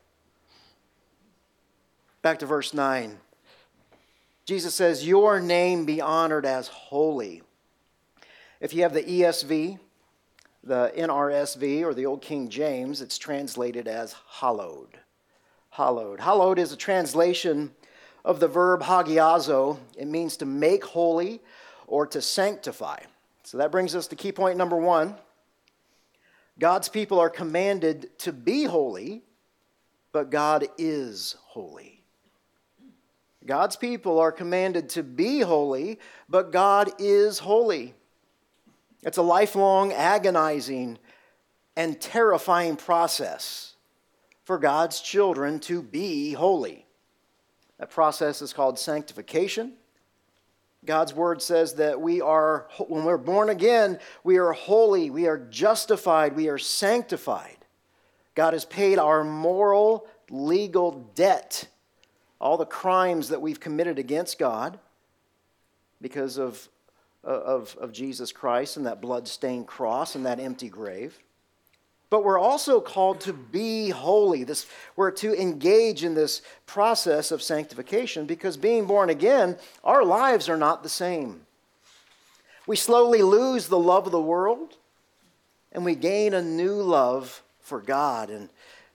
Back 2.22 2.40
to 2.40 2.46
verse 2.46 2.74
9. 2.74 3.18
Jesus 4.46 4.76
says, 4.76 5.08
Your 5.08 5.40
name 5.40 5.86
be 5.86 6.02
honored 6.02 6.46
as 6.46 6.68
holy. 6.68 7.44
If 8.60 8.74
you 8.74 8.84
have 8.84 8.94
the 8.94 9.04
ESV, 9.04 9.80
the 10.64 10.92
NRSV, 10.98 11.84
or 11.84 11.94
the 11.94 12.06
Old 12.06 12.22
King 12.22 12.50
James, 12.50 13.02
it's 13.02 13.18
translated 13.18 13.88
as 13.88 14.16
hallowed. 14.28 15.00
Hallowed. 15.74 16.20
Hallowed 16.20 16.60
is 16.60 16.72
a 16.72 16.78
translation 16.78 17.72
of 18.24 18.40
the 18.40 18.48
verb 18.48 18.84
hagiazo. 18.84 19.80
It 19.98 20.08
means 20.08 20.38
to 20.38 20.46
make 20.46 20.86
holy 20.86 21.42
or 21.88 22.06
to 22.06 22.22
sanctify. 22.22 23.00
So 23.42 23.58
that 23.58 23.72
brings 23.72 23.96
us 23.96 24.06
to 24.10 24.16
key 24.16 24.32
point 24.32 24.56
number 24.56 24.78
one. 24.78 25.16
God's 26.60 26.90
people 26.90 27.20
are 27.20 27.30
commanded 27.32 28.16
to 28.20 28.32
be 28.32 28.66
holy, 28.66 29.24
but 30.12 30.30
God 30.30 30.68
is 30.78 31.38
holy. 31.42 32.04
God's 33.44 33.76
people 33.76 34.20
are 34.20 34.32
commanded 34.32 34.90
to 34.90 35.02
be 35.02 35.40
holy, 35.40 35.98
but 36.30 36.52
God 36.52 36.92
is 37.00 37.40
holy. 37.40 37.96
It's 39.02 39.18
a 39.18 39.24
lifelong, 39.24 39.92
agonizing, 39.92 41.00
and 41.76 42.00
terrifying 42.00 42.76
process 42.76 43.73
for 44.44 44.58
God's 44.58 45.00
children 45.02 45.60
to 45.62 45.82
be 45.82 46.34
holy. 46.34 46.86
That 47.80 47.90
process 47.90 48.42
is 48.42 48.54
called 48.54 48.78
sanctification. 48.78 49.74
God's 50.86 51.14
word 51.14 51.42
says 51.42 51.76
that 51.76 52.02
we 52.02 52.20
are, 52.22 52.68
when 52.88 53.06
we're 53.06 53.18
born 53.18 53.50
again, 53.50 54.00
we 54.24 54.38
are 54.38 54.52
holy, 54.52 55.10
we 55.10 55.28
are 55.28 55.38
justified, 55.38 56.36
we 56.36 56.50
are 56.50 56.58
sanctified. 56.58 57.58
God 58.36 58.54
has 58.54 58.66
paid 58.66 59.00
our 59.00 59.24
moral, 59.24 60.08
legal 60.30 61.10
debt 61.16 61.68
all 62.44 62.58
the 62.58 62.66
crimes 62.66 63.30
that 63.30 63.42
we've 63.42 63.62
committed 63.62 63.98
against 63.98 64.38
God 64.38 64.78
because 66.02 66.38
of, 66.38 66.68
uh, 67.24 67.30
of, 67.30 67.78
of 67.80 67.94
Jesus 67.94 68.34
Christ 68.34 68.76
and 68.76 68.86
that 68.86 69.00
blood-stained 69.00 69.66
cross 69.66 70.16
and 70.16 70.26
that 70.26 70.42
empty 70.42 70.68
grave. 70.68 71.18
But 72.14 72.24
we're 72.24 72.38
also 72.38 72.80
called 72.80 73.22
to 73.22 73.34
be 73.34 73.90
holy. 73.90 74.44
This, 74.44 74.68
we're 74.96 75.10
to 75.10 75.34
engage 75.34 76.04
in 76.04 76.14
this 76.14 76.44
process 76.68 77.32
of 77.32 77.42
sanctification 77.42 78.28
because 78.28 78.56
being 78.56 78.86
born 78.86 79.10
again, 79.10 79.58
our 79.84 80.06
lives 80.06 80.48
are 80.48 80.56
not 80.56 80.84
the 80.84 80.90
same. 80.90 81.48
We 82.68 82.76
slowly 82.76 83.24
lose 83.24 83.66
the 83.66 83.80
love 83.80 84.06
of 84.06 84.12
the 84.12 84.22
world 84.22 84.78
and 85.72 85.84
we 85.84 85.96
gain 85.96 86.36
a 86.36 86.42
new 86.44 86.76
love 86.76 87.42
for 87.62 87.82
God. 87.82 88.30
And 88.30 88.50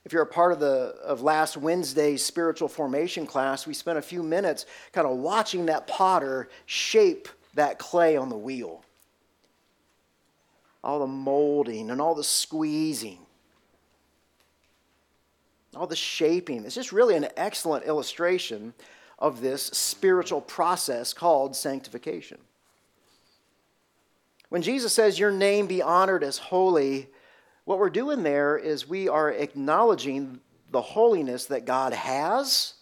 if 0.05 0.13
you're 0.13 0.21
a 0.21 0.25
part 0.25 0.53
of 0.53 0.61
the 0.61 0.95
of 1.03 1.21
last 1.21 1.57
Wednesday's 1.57 2.23
spiritual 2.23 2.69
formation 2.69 3.25
class, 3.25 3.67
we 3.67 3.73
spent 3.73 3.97
a 3.97 4.01
few 4.01 4.23
minutes 4.23 4.65
kind 4.93 5.05
of 5.05 5.17
watching 5.17 5.65
that 5.65 5.87
potter 5.87 6.47
shape 6.67 7.27
that 7.55 7.79
clay 7.79 8.15
on 8.15 8.29
the 8.29 8.37
wheel. 8.37 8.81
All 10.83 10.99
the 10.99 11.07
molding 11.07 11.91
and 11.91 12.01
all 12.01 12.15
the 12.15 12.23
squeezing, 12.23 13.19
all 15.75 15.87
the 15.87 15.95
shaping. 15.95 16.65
It's 16.65 16.75
just 16.75 16.91
really 16.91 17.15
an 17.15 17.27
excellent 17.35 17.85
illustration 17.85 18.73
of 19.17 19.41
this 19.41 19.63
spiritual 19.63 20.41
process 20.41 21.13
called 21.13 21.55
sanctification. 21.55 22.37
When 24.47 24.61
Jesus 24.61 24.93
says, 24.93 25.19
Your 25.19 25.31
name 25.31 25.67
be 25.67 25.81
honored 25.81 26.23
as 26.23 26.37
holy, 26.37 27.07
what 27.65 27.77
we're 27.77 27.89
doing 27.89 28.23
there 28.23 28.57
is 28.57 28.87
we 28.87 29.07
are 29.07 29.29
acknowledging 29.29 30.39
the 30.71 30.81
holiness 30.81 31.45
that 31.47 31.65
God 31.65 31.93
has, 31.93 32.73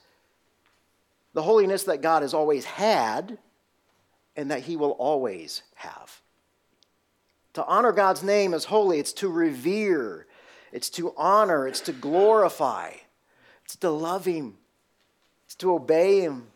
the 1.34 1.42
holiness 1.42 1.84
that 1.84 2.02
God 2.02 2.22
has 2.22 2.34
always 2.34 2.66
had, 2.66 3.38
and 4.36 4.52
that 4.52 4.62
He 4.62 4.78
will 4.78 4.92
always 4.92 5.64
have. 5.76 6.22
To 7.58 7.66
honor 7.66 7.92
God's 7.92 8.22
name 8.22 8.54
as 8.54 8.66
holy, 8.66 9.00
it's 9.00 9.14
to 9.14 9.30
revere, 9.30 10.28
it's 10.72 10.92
to 10.92 11.12
honor, 11.18 11.68
it's 11.68 11.82
to 11.82 11.92
glorify, 11.92 12.92
it's 13.66 13.76
to 13.78 13.90
love 13.90 14.26
Him, 14.26 14.60
it's 15.48 15.56
to 15.56 15.74
obey 15.74 16.22
Him. 16.22 16.50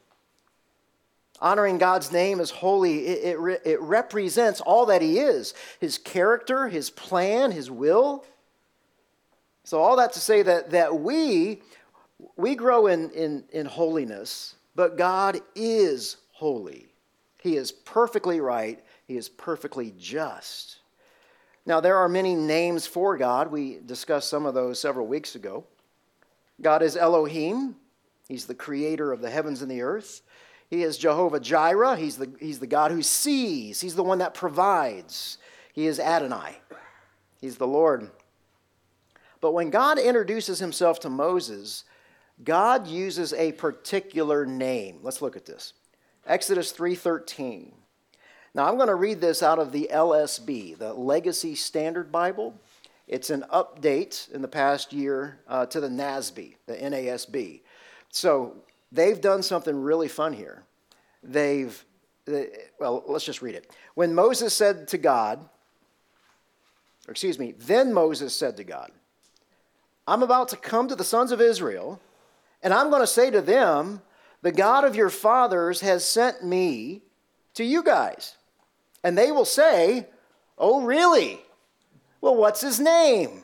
Honoring 1.40 1.80
God's 1.80 2.12
name 2.12 2.40
as 2.40 2.52
holy, 2.52 3.08
it, 3.08 3.36
it, 3.36 3.62
it, 3.66 3.82
represents 3.82 4.62
all 4.62 4.86
that 4.86 5.02
He 5.02 5.18
is 5.18 5.56
His 5.80 5.98
character, 5.98 6.68
His 6.68 6.92
plan, 6.92 7.50
His 7.50 7.72
will. 7.72 8.24
So, 9.64 9.80
all 9.80 9.96
that 9.96 10.14
to 10.14 10.20
say 10.20 10.44
that, 10.44 10.70
that 10.70 11.00
we, 11.00 11.64
we 12.38 12.54
grow 12.54 12.86
in, 12.86 13.10
in, 13.10 13.44
in 13.52 13.66
holiness, 13.66 14.54
but 14.76 15.00
God 15.00 15.40
is 15.56 16.18
holy. 16.32 16.94
He 17.42 17.56
is 17.58 17.72
perfectly 17.72 18.40
right, 18.40 18.80
He 19.08 19.18
is 19.18 19.30
perfectly 19.30 19.96
just. 19.98 20.78
Now, 21.66 21.80
there 21.80 21.98
are 21.98 22.10
many 22.10 22.36
names 22.36 22.88
for 22.88 23.18
God. 23.18 23.52
We 23.52 23.80
discussed 23.86 24.30
some 24.30 24.46
of 24.46 24.54
those 24.54 24.80
several 24.80 25.08
weeks 25.08 25.36
ago. 25.36 25.66
God 26.62 26.82
is 26.82 26.98
Elohim, 26.98 27.76
He's 28.32 28.46
the 28.46 28.56
creator 28.56 29.12
of 29.12 29.20
the 29.20 29.30
heavens 29.30 29.62
and 29.62 29.70
the 29.70 29.82
earth. 29.82 30.22
He 30.70 30.84
is 30.84 30.98
Jehovah 30.98 31.42
Jireh. 31.42 31.98
He's 31.98 32.16
the, 32.16 32.32
he's 32.40 32.60
the 32.60 32.68
God 32.68 32.92
who 32.92 33.02
sees. 33.02 33.82
He's 33.82 33.96
the 33.96 34.04
one 34.04 34.20
that 34.20 34.34
provides. 34.34 35.38
He 35.74 35.86
is 35.86 36.00
Adonai. 36.00 36.62
He's 37.42 37.58
the 37.58 37.68
Lord. 37.68 38.10
But 39.42 39.52
when 39.52 39.70
God 39.70 40.00
introduces 40.00 40.60
himself 40.60 41.02
to 41.02 41.10
Moses, 41.10 41.84
God 42.42 42.88
uses 42.88 43.34
a 43.34 43.52
particular 43.52 44.46
name. 44.46 45.00
Let's 45.04 45.22
look 45.22 45.36
at 45.36 45.46
this. 45.46 45.74
Exodus 46.26 46.72
3:13. 46.72 47.74
Now 48.54 48.68
I'm 48.68 48.76
going 48.76 48.90
to 48.90 48.96
read 48.96 49.22
this 49.22 49.42
out 49.42 49.60
of 49.60 49.72
the 49.72 49.90
LSB, 49.94 50.78
the 50.78 50.94
Legacy 50.94 51.56
Standard 51.56 52.12
Bible. 52.12 52.60
It's 53.08 53.30
an 53.30 53.46
update 53.52 54.30
in 54.32 54.42
the 54.42 54.48
past 54.48 54.92
year 54.92 55.40
uh, 55.48 55.66
to 55.68 55.80
the 55.80 55.88
NASB, 55.88 56.56
the 56.66 56.76
NASB. 56.76 57.62
So 58.10 58.56
they've 58.92 59.20
done 59.20 59.42
something 59.42 59.82
really 59.82 60.10
fun 60.10 60.34
here. 60.34 60.64
They've, 61.24 61.84
they, 62.26 62.50
well, 62.80 63.04
let's 63.08 63.26
just 63.26 63.42
read 63.42 63.56
it. 63.56 63.72
When 63.96 64.14
Moses 64.14 64.54
said 64.54 64.88
to 64.90 64.98
God, 64.98 65.40
or 67.08 67.12
excuse 67.12 67.40
me, 67.40 67.54
then 67.54 67.94
Moses 67.94 68.36
said 68.36 68.58
to 68.58 68.64
God, 68.64 68.92
I'm 70.08 70.24
about 70.24 70.50
to 70.50 70.58
come 70.58 70.88
to 70.90 70.96
the 70.96 71.04
sons 71.04 71.32
of 71.32 71.40
Israel, 71.40 72.02
and 72.62 72.74
I'm 72.74 72.90
going 72.90 73.02
to 73.02 73.08
say 73.08 73.30
to 73.32 73.42
them, 73.42 74.02
The 74.42 74.52
God 74.52 74.84
of 74.84 74.96
your 74.96 75.10
fathers 75.10 75.82
has 75.82 76.06
sent 76.06 76.44
me 76.44 77.02
to 77.54 77.64
you 77.64 77.84
guys. 77.84 78.36
And 79.04 79.18
they 79.18 79.32
will 79.32 79.46
say, 79.46 80.08
Oh, 80.58 80.84
really? 80.84 81.42
Well, 82.22 82.36
what's 82.36 82.62
his 82.62 82.80
name? 82.80 83.44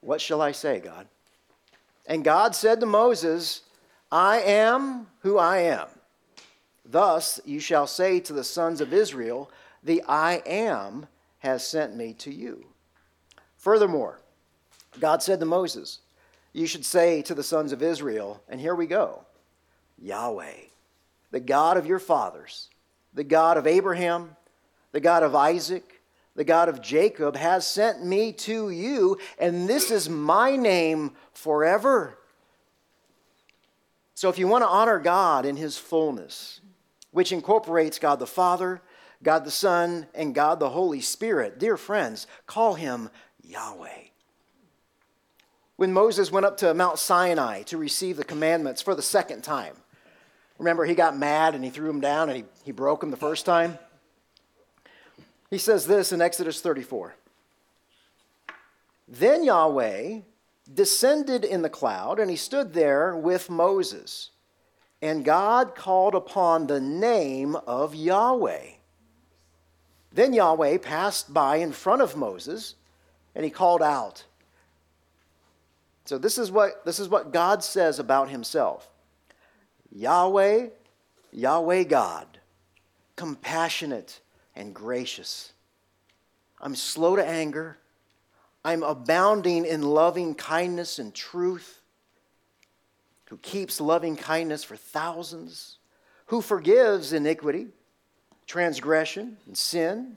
What 0.00 0.20
shall 0.20 0.42
I 0.42 0.52
say, 0.52 0.80
God? 0.80 1.08
And 2.06 2.24
God 2.24 2.54
said 2.54 2.80
to 2.80 2.86
Moses, 2.86 3.62
I 4.10 4.40
am 4.40 5.06
who 5.20 5.38
I 5.38 5.58
am. 5.58 5.88
Thus 6.84 7.40
you 7.44 7.60
shall 7.60 7.86
say 7.86 8.20
to 8.20 8.32
the 8.32 8.44
sons 8.44 8.80
of 8.80 8.92
Israel, 8.92 9.50
The 9.82 10.02
I 10.08 10.42
am 10.46 11.06
has 11.40 11.66
sent 11.66 11.94
me 11.94 12.14
to 12.14 12.32
you. 12.32 12.66
Furthermore, 13.56 14.20
God 14.98 15.22
said 15.22 15.40
to 15.40 15.46
Moses, 15.46 16.00
You 16.52 16.66
should 16.66 16.84
say 16.84 17.22
to 17.22 17.34
the 17.34 17.42
sons 17.42 17.72
of 17.72 17.82
Israel, 17.82 18.42
and 18.48 18.60
here 18.60 18.74
we 18.74 18.86
go 18.86 19.24
Yahweh, 19.98 20.54
the 21.30 21.40
God 21.40 21.76
of 21.76 21.86
your 21.86 21.98
fathers, 21.98 22.68
the 23.18 23.24
God 23.24 23.56
of 23.56 23.66
Abraham, 23.66 24.36
the 24.92 25.00
God 25.00 25.24
of 25.24 25.34
Isaac, 25.34 26.02
the 26.36 26.44
God 26.44 26.68
of 26.68 26.80
Jacob, 26.80 27.34
has 27.34 27.66
sent 27.66 28.06
me 28.06 28.32
to 28.34 28.70
you, 28.70 29.18
and 29.40 29.68
this 29.68 29.90
is 29.90 30.08
my 30.08 30.54
name 30.54 31.10
forever. 31.32 32.16
So 34.14 34.28
if 34.28 34.38
you 34.38 34.46
want 34.46 34.62
to 34.62 34.68
honor 34.68 35.00
God 35.00 35.46
in 35.46 35.56
his 35.56 35.76
fullness, 35.76 36.60
which 37.10 37.32
incorporates 37.32 37.98
God 37.98 38.20
the 38.20 38.26
Father, 38.26 38.80
God 39.20 39.44
the 39.44 39.50
Son, 39.50 40.06
and 40.14 40.32
God 40.32 40.60
the 40.60 40.70
Holy 40.70 41.00
Spirit. 41.00 41.58
Dear 41.58 41.76
friends, 41.76 42.28
call 42.46 42.74
him 42.74 43.10
Yahweh. 43.42 44.04
When 45.74 45.92
Moses 45.92 46.30
went 46.30 46.46
up 46.46 46.56
to 46.58 46.72
Mount 46.72 47.00
Sinai 47.00 47.62
to 47.62 47.78
receive 47.78 48.16
the 48.16 48.22
commandments 48.22 48.80
for 48.80 48.94
the 48.94 49.02
second 49.02 49.42
time, 49.42 49.74
remember 50.58 50.84
he 50.84 50.94
got 50.94 51.16
mad 51.16 51.54
and 51.54 51.64
he 51.64 51.70
threw 51.70 51.88
him 51.88 52.00
down 52.00 52.28
and 52.28 52.38
he, 52.38 52.44
he 52.64 52.72
broke 52.72 53.02
him 53.02 53.10
the 53.10 53.16
first 53.16 53.46
time? 53.46 53.78
He 55.50 55.58
says 55.58 55.86
this 55.86 56.12
in 56.12 56.20
Exodus 56.20 56.60
34 56.60 57.14
Then 59.06 59.44
Yahweh 59.44 60.20
descended 60.72 61.44
in 61.44 61.62
the 61.62 61.70
cloud 61.70 62.18
and 62.18 62.30
he 62.30 62.36
stood 62.36 62.74
there 62.74 63.16
with 63.16 63.48
Moses. 63.48 64.30
And 65.00 65.24
God 65.24 65.76
called 65.76 66.16
upon 66.16 66.66
the 66.66 66.80
name 66.80 67.54
of 67.54 67.94
Yahweh. 67.94 68.66
Then 70.12 70.32
Yahweh 70.32 70.78
passed 70.78 71.32
by 71.32 71.56
in 71.56 71.72
front 71.72 72.02
of 72.02 72.16
Moses 72.16 72.74
and 73.34 73.44
he 73.44 73.50
called 73.50 73.82
out. 73.82 74.24
So 76.04 76.18
this 76.18 76.38
is 76.38 76.50
what 76.50 76.84
this 76.84 76.98
is 76.98 77.08
what 77.08 77.32
God 77.32 77.62
says 77.62 77.98
about 77.98 78.30
himself. 78.30 78.90
Yahweh, 79.92 80.68
Yahweh 81.32 81.82
God, 81.84 82.26
compassionate 83.16 84.20
and 84.54 84.74
gracious. 84.74 85.52
I'm 86.60 86.74
slow 86.74 87.16
to 87.16 87.26
anger. 87.26 87.78
I'm 88.64 88.82
abounding 88.82 89.64
in 89.64 89.82
loving 89.82 90.34
kindness 90.34 90.98
and 90.98 91.14
truth. 91.14 91.80
Who 93.30 93.36
keeps 93.38 93.80
loving 93.80 94.16
kindness 94.16 94.64
for 94.64 94.76
thousands, 94.76 95.78
who 96.26 96.40
forgives 96.40 97.12
iniquity 97.12 97.68
transgression 98.46 99.36
and 99.46 99.56
sin, 99.56 100.16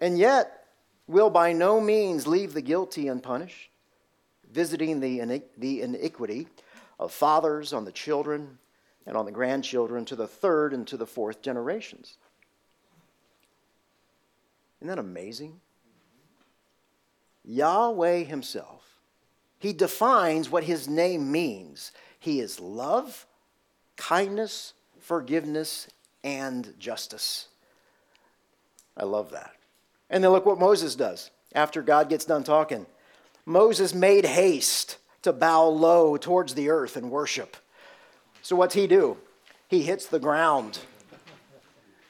and 0.00 0.16
yet 0.16 0.64
will 1.08 1.28
by 1.28 1.52
no 1.52 1.80
means 1.80 2.26
leave 2.26 2.54
the 2.54 2.62
guilty 2.62 3.08
unpunished, 3.08 3.68
visiting 4.50 5.00
the, 5.00 5.42
the 5.58 5.82
iniquity 5.82 6.46
of 7.00 7.10
fathers 7.10 7.72
on 7.72 7.84
the 7.84 7.92
children 7.92 8.58
and 9.06 9.16
on 9.16 9.24
the 9.24 9.32
grandchildren 9.32 10.04
to 10.06 10.16
the 10.16 10.28
third 10.28 10.72
and 10.72 10.86
to 10.88 10.96
the 10.96 11.06
fourth 11.06 11.42
generations. 11.42 12.16
Isn't 14.80 14.88
that 14.88 14.98
amazing? 14.98 15.60
Yahweh 17.44 18.24
Himself, 18.24 18.98
He 19.58 19.72
defines 19.72 20.50
what 20.50 20.64
His 20.64 20.88
name 20.88 21.30
means. 21.32 21.92
He 22.18 22.40
is 22.40 22.60
love, 22.60 23.26
kindness, 23.96 24.74
forgiveness, 25.00 25.88
and 26.22 26.74
justice. 26.78 27.48
I 28.96 29.04
love 29.04 29.30
that. 29.30 29.52
And 30.10 30.22
then 30.22 30.30
look 30.30 30.46
what 30.46 30.60
Moses 30.60 30.94
does 30.94 31.30
after 31.54 31.82
God 31.82 32.08
gets 32.08 32.24
done 32.24 32.44
talking. 32.44 32.86
Moses 33.44 33.94
made 33.94 34.24
haste 34.24 34.98
to 35.22 35.32
bow 35.32 35.66
low 35.66 36.16
towards 36.16 36.54
the 36.54 36.70
earth 36.70 36.96
and 36.96 37.10
worship. 37.10 37.56
So 38.42 38.56
what's 38.56 38.74
he 38.74 38.86
do? 38.86 39.16
He 39.68 39.82
hits 39.82 40.06
the 40.06 40.18
ground. 40.18 40.80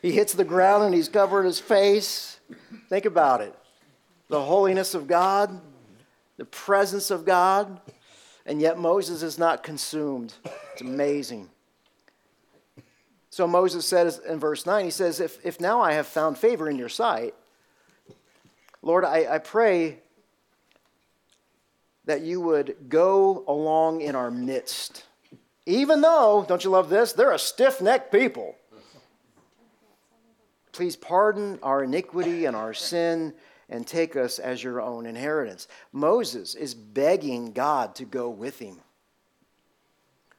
He 0.01 0.13
hits 0.13 0.33
the 0.35 0.45
ground 0.45 0.85
and 0.85 0.95
he's 0.95 1.09
covering 1.09 1.47
his 1.47 1.61
face. 1.61 2.41
Think 2.89 3.05
about 3.05 3.41
it. 3.41 3.55
The 4.29 4.43
holiness 4.43 4.95
of 4.95 5.07
God, 5.07 5.61
the 6.39 6.45
presence 6.45 7.11
of 7.11 7.25
God, 7.25 7.81
and 8.45 8.61
yet 8.61 8.79
Moses 8.79 9.23
is 9.23 9.39
not 9.39 9.63
consumed. 9.63 10.35
It's 10.73 10.81
amazing. 10.81 11.51
So 13.31 13.47
Moses 13.47 13.87
says 13.87 14.19
in 14.19 14.41
verse 14.41 14.67
9, 14.67 14.85
he 14.85 14.91
says, 14.91 15.21
If, 15.21 15.39
if 15.45 15.61
now 15.61 15.81
I 15.81 15.93
have 15.93 16.07
found 16.07 16.37
favor 16.37 16.69
in 16.69 16.77
your 16.77 16.89
sight, 16.89 17.35
Lord, 18.83 19.05
I, 19.05 19.35
I 19.35 19.39
pray 19.39 20.01
that 22.05 22.23
you 22.23 22.41
would 22.41 22.89
go 22.89 23.45
along 23.47 24.01
in 24.01 24.17
our 24.17 24.31
midst. 24.31 25.05
Even 25.67 26.01
though, 26.01 26.45
don't 26.47 26.65
you 26.65 26.71
love 26.71 26.89
this? 26.89 27.13
They're 27.13 27.33
a 27.33 27.39
stiff 27.39 27.81
necked 27.81 28.13
people. 28.13 28.57
Please 30.73 30.97
pardon 30.97 31.59
our 31.63 31.85
iniquity 31.85 32.47
and 32.47 32.57
our 32.57 32.75
sin 32.75 33.35
and 33.69 33.87
take 33.87 34.17
us 34.17 34.39
as 34.39 34.63
your 34.63 34.81
own 34.81 35.07
inheritance. 35.07 35.69
Moses 35.93 36.55
is 36.55 36.75
begging 36.75 37.53
God 37.53 37.95
to 37.97 38.05
go 38.05 38.29
with 38.31 38.59
him. 38.59 38.79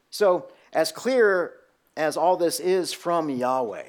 So, 0.10 0.52
as 0.74 0.92
clear 0.92 1.54
as 1.96 2.18
all 2.18 2.38
this 2.38 2.60
is 2.60 2.94
from 2.94 3.30
Yahweh. 3.30 3.84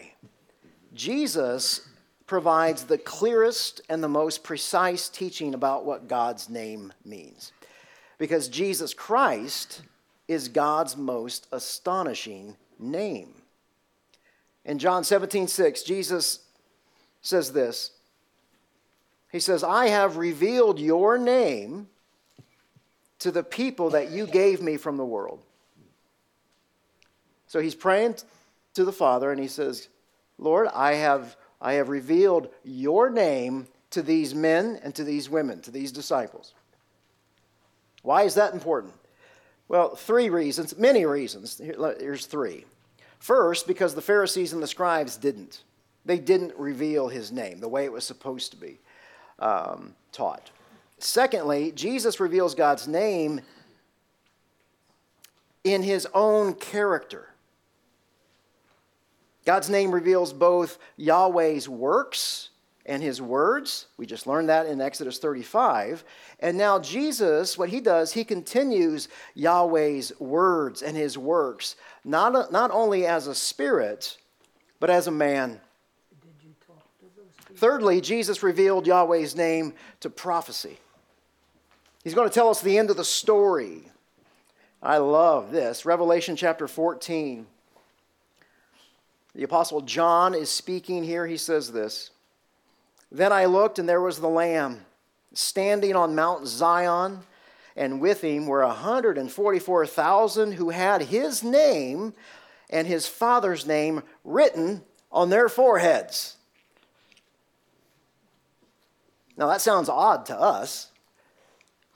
Jesus 0.92 1.88
provides 2.26 2.84
the 2.84 2.98
clearest 2.98 3.80
and 3.88 4.02
the 4.02 4.08
most 4.08 4.44
precise 4.44 5.08
teaching 5.08 5.54
about 5.54 5.84
what 5.84 6.08
God's 6.08 6.48
name 6.48 6.92
means. 7.04 7.52
Because 8.18 8.48
Jesus 8.48 8.94
Christ 8.94 9.82
is 10.28 10.48
God's 10.48 10.96
most 10.96 11.46
astonishing 11.52 12.56
name. 12.78 13.34
In 14.64 14.78
John 14.78 15.04
17, 15.04 15.48
6, 15.48 15.82
Jesus 15.82 16.40
says 17.20 17.52
this 17.52 17.92
He 19.30 19.40
says, 19.40 19.62
I 19.62 19.88
have 19.88 20.16
revealed 20.16 20.78
your 20.78 21.18
name 21.18 21.88
to 23.20 23.30
the 23.30 23.42
people 23.42 23.90
that 23.90 24.10
you 24.10 24.26
gave 24.26 24.60
me 24.62 24.76
from 24.76 24.96
the 24.96 25.04
world. 25.04 25.40
So 27.46 27.60
he's 27.60 27.74
praying 27.74 28.16
to 28.74 28.84
the 28.84 28.92
Father 28.92 29.30
and 29.30 29.40
he 29.40 29.48
says, 29.48 29.88
Lord, 30.38 30.68
I 30.74 30.94
have, 30.94 31.36
I 31.60 31.74
have 31.74 31.88
revealed 31.88 32.48
your 32.64 33.10
name 33.10 33.68
to 33.90 34.02
these 34.02 34.34
men 34.34 34.80
and 34.82 34.94
to 34.96 35.04
these 35.04 35.30
women, 35.30 35.60
to 35.62 35.70
these 35.70 35.92
disciples. 35.92 36.52
Why 38.02 38.24
is 38.24 38.34
that 38.34 38.52
important? 38.52 38.92
Well, 39.68 39.96
three 39.96 40.28
reasons, 40.28 40.76
many 40.76 41.06
reasons. 41.06 41.58
Here's 41.58 42.26
three. 42.26 42.64
First, 43.18 43.66
because 43.66 43.94
the 43.94 44.02
Pharisees 44.02 44.52
and 44.52 44.62
the 44.62 44.66
scribes 44.66 45.16
didn't. 45.16 45.62
They 46.04 46.18
didn't 46.18 46.54
reveal 46.58 47.08
his 47.08 47.32
name 47.32 47.60
the 47.60 47.68
way 47.68 47.84
it 47.84 47.92
was 47.92 48.04
supposed 48.04 48.50
to 48.50 48.58
be 48.58 48.78
um, 49.38 49.94
taught. 50.12 50.50
Secondly, 50.98 51.72
Jesus 51.72 52.20
reveals 52.20 52.54
God's 52.54 52.86
name 52.86 53.40
in 55.64 55.82
his 55.82 56.06
own 56.12 56.54
character. 56.54 57.28
God's 59.46 59.70
name 59.70 59.90
reveals 59.90 60.32
both 60.32 60.78
Yahweh's 60.96 61.68
works 61.68 62.50
and 62.86 63.02
his 63.02 63.20
words. 63.20 63.86
We 63.96 64.06
just 64.06 64.26
learned 64.26 64.48
that 64.48 64.66
in 64.66 64.80
Exodus 64.80 65.18
35. 65.18 66.04
And 66.40 66.58
now 66.58 66.78
Jesus, 66.78 67.56
what 67.56 67.70
he 67.70 67.80
does, 67.80 68.12
he 68.12 68.24
continues 68.24 69.08
Yahweh's 69.34 70.12
words 70.20 70.82
and 70.82 70.96
his 70.96 71.16
works, 71.16 71.76
not, 72.04 72.52
not 72.52 72.70
only 72.70 73.06
as 73.06 73.26
a 73.26 73.34
spirit, 73.34 74.18
but 74.80 74.90
as 74.90 75.06
a 75.06 75.12
man. 75.12 75.60
Thirdly, 77.56 78.00
Jesus 78.00 78.42
revealed 78.42 78.86
Yahweh's 78.86 79.36
name 79.36 79.74
to 80.00 80.10
prophecy. 80.10 80.78
He's 82.02 82.14
going 82.14 82.28
to 82.28 82.34
tell 82.34 82.50
us 82.50 82.60
the 82.60 82.76
end 82.76 82.90
of 82.90 82.96
the 82.96 83.04
story. 83.04 83.88
I 84.82 84.98
love 84.98 85.52
this. 85.52 85.86
Revelation 85.86 86.36
chapter 86.36 86.68
14. 86.68 87.46
The 89.34 89.42
Apostle 89.42 89.80
John 89.80 90.34
is 90.34 90.50
speaking 90.50 91.02
here. 91.02 91.26
He 91.26 91.38
says 91.38 91.72
this 91.72 92.10
Then 93.14 93.32
I 93.32 93.44
looked, 93.44 93.78
and 93.78 93.88
there 93.88 94.00
was 94.00 94.18
the 94.18 94.28
Lamb 94.28 94.84
standing 95.34 95.94
on 95.94 96.16
Mount 96.16 96.48
Zion, 96.48 97.20
and 97.76 98.00
with 98.00 98.22
him 98.22 98.48
were 98.48 98.66
144,000 98.66 100.52
who 100.52 100.70
had 100.70 101.02
his 101.02 101.44
name 101.44 102.12
and 102.70 102.88
his 102.88 103.06
father's 103.06 103.66
name 103.66 104.02
written 104.24 104.82
on 105.12 105.30
their 105.30 105.48
foreheads. 105.48 106.38
Now, 109.36 109.46
that 109.46 109.60
sounds 109.60 109.88
odd 109.88 110.26
to 110.26 110.36
us, 110.36 110.90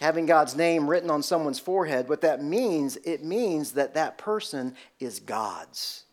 having 0.01 0.25
God's 0.25 0.55
name 0.55 0.89
written 0.89 1.11
on 1.11 1.25
someone's 1.25 1.59
forehead. 1.59 2.09
What 2.09 2.21
that 2.21 2.45
means, 2.45 2.97
it 2.99 3.25
means 3.25 3.73
that 3.73 3.95
that 3.95 4.19
person 4.19 4.77
is 5.01 5.19
God's. 5.19 6.05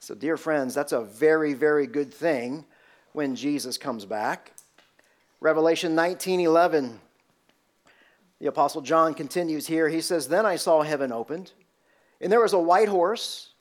So, 0.00 0.16
dear 0.16 0.36
friends, 0.36 0.74
that's 0.74 0.90
a 0.90 1.02
very, 1.02 1.54
very 1.54 1.86
good 1.86 2.12
thing 2.12 2.64
when 3.16 3.34
Jesus 3.34 3.78
comes 3.78 4.04
back. 4.04 4.52
Revelation 5.40 5.94
19 5.94 6.40
11, 6.40 7.00
the 8.40 8.46
Apostle 8.46 8.82
John 8.82 9.14
continues 9.14 9.66
here. 9.66 9.88
He 9.88 10.02
says, 10.02 10.28
Then 10.28 10.44
I 10.44 10.56
saw 10.56 10.82
heaven 10.82 11.12
opened, 11.12 11.52
and 12.20 12.30
there 12.30 12.42
was 12.42 12.52
a 12.52 12.58
white 12.58 12.88
horse. 12.88 13.54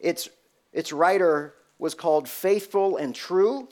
Its, 0.00 0.30
its 0.72 0.94
rider 0.94 1.52
was 1.78 1.94
called 1.94 2.26
Faithful 2.26 2.96
and 2.96 3.14
True, 3.14 3.68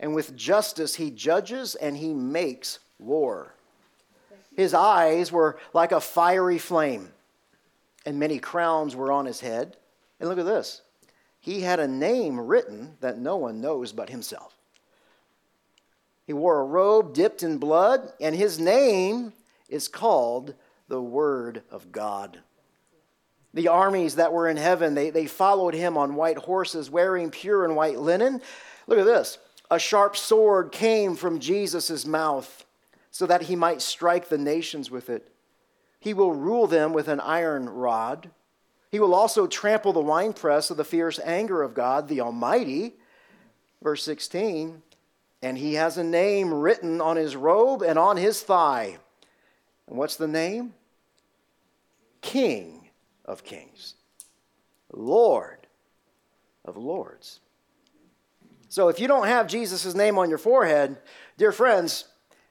and 0.00 0.16
with 0.16 0.34
justice 0.34 0.96
he 0.96 1.12
judges 1.12 1.76
and 1.76 1.96
he 1.96 2.12
makes 2.12 2.80
war. 2.98 3.54
His 4.56 4.74
eyes 4.74 5.30
were 5.30 5.60
like 5.72 5.92
a 5.92 6.00
fiery 6.00 6.58
flame, 6.58 7.12
and 8.04 8.18
many 8.18 8.40
crowns 8.40 8.96
were 8.96 9.12
on 9.12 9.26
his 9.26 9.38
head 9.38 9.76
And 10.18 10.28
look 10.28 10.40
at 10.40 10.44
this 10.44 10.82
he 11.40 11.62
had 11.62 11.80
a 11.80 11.88
name 11.88 12.38
written 12.38 12.96
that 13.00 13.18
no 13.18 13.36
one 13.36 13.60
knows 13.60 13.92
but 13.92 14.10
himself. 14.10 14.54
He 16.26 16.32
wore 16.32 16.60
a 16.60 16.64
robe 16.64 17.14
dipped 17.14 17.42
in 17.42 17.58
blood, 17.58 18.12
and 18.20 18.36
his 18.36 18.60
name 18.60 19.32
is 19.68 19.88
called 19.88 20.54
the 20.88 21.00
Word 21.00 21.62
of 21.70 21.90
God. 21.90 22.40
The 23.52 23.68
armies 23.68 24.16
that 24.16 24.32
were 24.32 24.48
in 24.48 24.56
heaven, 24.56 24.94
they, 24.94 25.10
they 25.10 25.26
followed 25.26 25.74
him 25.74 25.96
on 25.96 26.14
white 26.14 26.38
horses, 26.38 26.90
wearing 26.90 27.30
pure 27.30 27.64
and 27.64 27.74
white 27.74 27.98
linen. 27.98 28.42
Look 28.86 28.98
at 28.98 29.06
this. 29.06 29.38
A 29.70 29.78
sharp 29.78 30.16
sword 30.16 30.70
came 30.70 31.16
from 31.16 31.40
Jesus' 31.40 32.06
mouth 32.06 32.64
so 33.10 33.26
that 33.26 33.42
he 33.42 33.56
might 33.56 33.82
strike 33.82 34.28
the 34.28 34.38
nations 34.38 34.90
with 34.90 35.10
it. 35.10 35.32
He 35.98 36.14
will 36.14 36.32
rule 36.32 36.66
them 36.66 36.92
with 36.92 37.08
an 37.08 37.20
iron 37.20 37.68
rod. 37.68 38.30
He 38.90 39.00
will 39.00 39.14
also 39.14 39.46
trample 39.46 39.92
the 39.92 40.00
winepress 40.00 40.70
of 40.70 40.76
the 40.76 40.84
fierce 40.84 41.18
anger 41.24 41.62
of 41.62 41.74
God, 41.74 42.08
the 42.08 42.20
Almighty. 42.20 42.94
Verse 43.82 44.02
16, 44.02 44.82
and 45.40 45.56
he 45.56 45.74
has 45.74 45.96
a 45.96 46.04
name 46.04 46.52
written 46.52 47.00
on 47.00 47.16
his 47.16 47.34
robe 47.34 47.82
and 47.82 47.98
on 47.98 48.18
his 48.18 48.42
thigh. 48.42 48.98
And 49.88 49.96
what's 49.96 50.16
the 50.16 50.28
name? 50.28 50.74
King 52.20 52.90
of 53.24 53.42
Kings, 53.42 53.94
Lord 54.92 55.66
of 56.66 56.76
Lords. 56.76 57.40
So 58.68 58.88
if 58.88 59.00
you 59.00 59.08
don't 59.08 59.26
have 59.26 59.46
Jesus' 59.46 59.94
name 59.94 60.18
on 60.18 60.28
your 60.28 60.38
forehead, 60.38 60.98
dear 61.38 61.52
friends, 61.52 62.04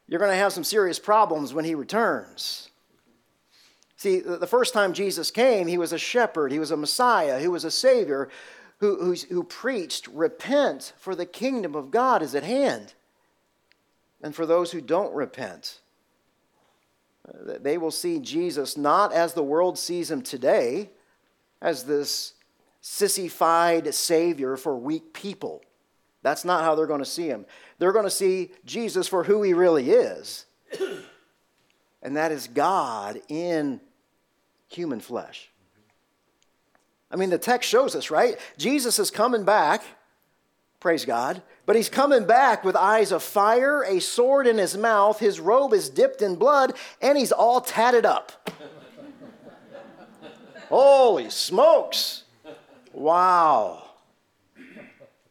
you're 0.07 0.19
going 0.19 0.31
to 0.31 0.37
have 0.37 0.51
some 0.51 0.63
serious 0.63 0.97
problems 0.97 1.53
when 1.53 1.63
he 1.63 1.75
returns. 1.75 2.68
See, 3.99 4.21
the 4.21 4.47
first 4.47 4.73
time 4.73 4.93
Jesus 4.93 5.29
came, 5.29 5.67
he 5.67 5.77
was 5.77 5.91
a 5.91 5.97
shepherd, 5.97 6.53
he 6.53 6.59
was 6.59 6.71
a 6.71 6.77
Messiah, 6.77 7.37
he 7.37 7.49
was 7.49 7.65
a 7.65 7.71
Savior 7.71 8.29
who, 8.77 9.13
who 9.13 9.43
preached, 9.43 10.07
Repent, 10.07 10.93
for 10.95 11.15
the 11.15 11.25
kingdom 11.25 11.75
of 11.75 11.91
God 11.91 12.21
is 12.21 12.33
at 12.33 12.45
hand. 12.45 12.93
And 14.23 14.33
for 14.33 14.45
those 14.45 14.71
who 14.71 14.79
don't 14.79 15.13
repent, 15.13 15.81
uh, 17.27 17.57
they 17.59 17.77
will 17.77 17.91
see 17.91 18.19
Jesus 18.19 18.77
not 18.77 19.11
as 19.11 19.33
the 19.33 19.43
world 19.43 19.77
sees 19.77 20.09
him 20.09 20.21
today, 20.21 20.91
as 21.61 21.83
this 21.83 22.35
sissified 22.79 23.93
Savior 23.93 24.55
for 24.55 24.77
weak 24.77 25.11
people. 25.11 25.61
That's 26.21 26.45
not 26.45 26.63
how 26.63 26.73
they're 26.73 26.87
going 26.87 26.99
to 26.99 27.05
see 27.05 27.27
him. 27.27 27.45
They're 27.79 27.91
going 27.91 28.05
to 28.05 28.09
see 28.09 28.51
Jesus 28.63 29.09
for 29.09 29.25
who 29.25 29.43
he 29.43 29.53
really 29.53 29.91
is. 29.91 30.45
and 32.01 32.15
that 32.15 32.31
is 32.31 32.47
God 32.47 33.19
in 33.27 33.81
human 34.69 34.99
flesh. 34.99 35.49
I 37.11 37.15
mean, 37.15 37.29
the 37.29 37.37
text 37.37 37.69
shows 37.69 37.95
us, 37.95 38.11
right? 38.11 38.37
Jesus 38.57 38.99
is 38.99 39.09
coming 39.09 39.43
back, 39.43 39.83
praise 40.79 41.05
God, 41.05 41.41
but 41.65 41.75
he's 41.75 41.89
coming 41.89 42.25
back 42.25 42.63
with 42.63 42.75
eyes 42.75 43.11
of 43.11 43.23
fire, 43.23 43.83
a 43.83 43.99
sword 43.99 44.47
in 44.47 44.57
his 44.57 44.77
mouth, 44.77 45.19
his 45.19 45.39
robe 45.39 45.73
is 45.73 45.89
dipped 45.89 46.21
in 46.21 46.35
blood, 46.35 46.73
and 47.01 47.17
he's 47.17 47.31
all 47.31 47.61
tatted 47.61 48.05
up. 48.05 48.51
Holy 50.69 51.31
smokes! 51.31 52.25
Wow. 52.93 53.83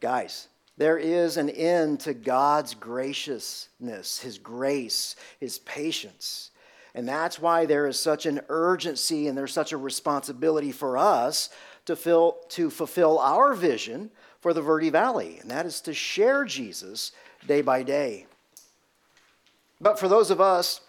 Guys, 0.00 0.48
there 0.76 0.98
is 0.98 1.36
an 1.36 1.50
end 1.50 2.00
to 2.00 2.14
God's 2.14 2.74
graciousness, 2.74 4.20
his 4.20 4.38
grace, 4.38 5.16
his 5.40 5.58
patience. 5.60 6.50
And 6.94 7.08
that's 7.08 7.38
why 7.38 7.66
there 7.66 7.86
is 7.86 7.98
such 7.98 8.26
an 8.26 8.40
urgency 8.48 9.28
and 9.28 9.36
there's 9.36 9.52
such 9.52 9.72
a 9.72 9.76
responsibility 9.76 10.72
for 10.72 10.96
us 10.98 11.50
to, 11.84 11.96
fill, 11.96 12.38
to 12.50 12.70
fulfill 12.70 13.18
our 13.18 13.54
vision 13.54 14.10
for 14.40 14.52
the 14.52 14.62
Verde 14.62 14.90
Valley, 14.90 15.38
and 15.40 15.50
that 15.50 15.66
is 15.66 15.80
to 15.82 15.92
share 15.92 16.44
Jesus 16.44 17.12
day 17.46 17.60
by 17.60 17.82
day. 17.82 18.26
But 19.80 19.98
for 19.98 20.08
those 20.08 20.30
of 20.30 20.40
us 20.40 20.80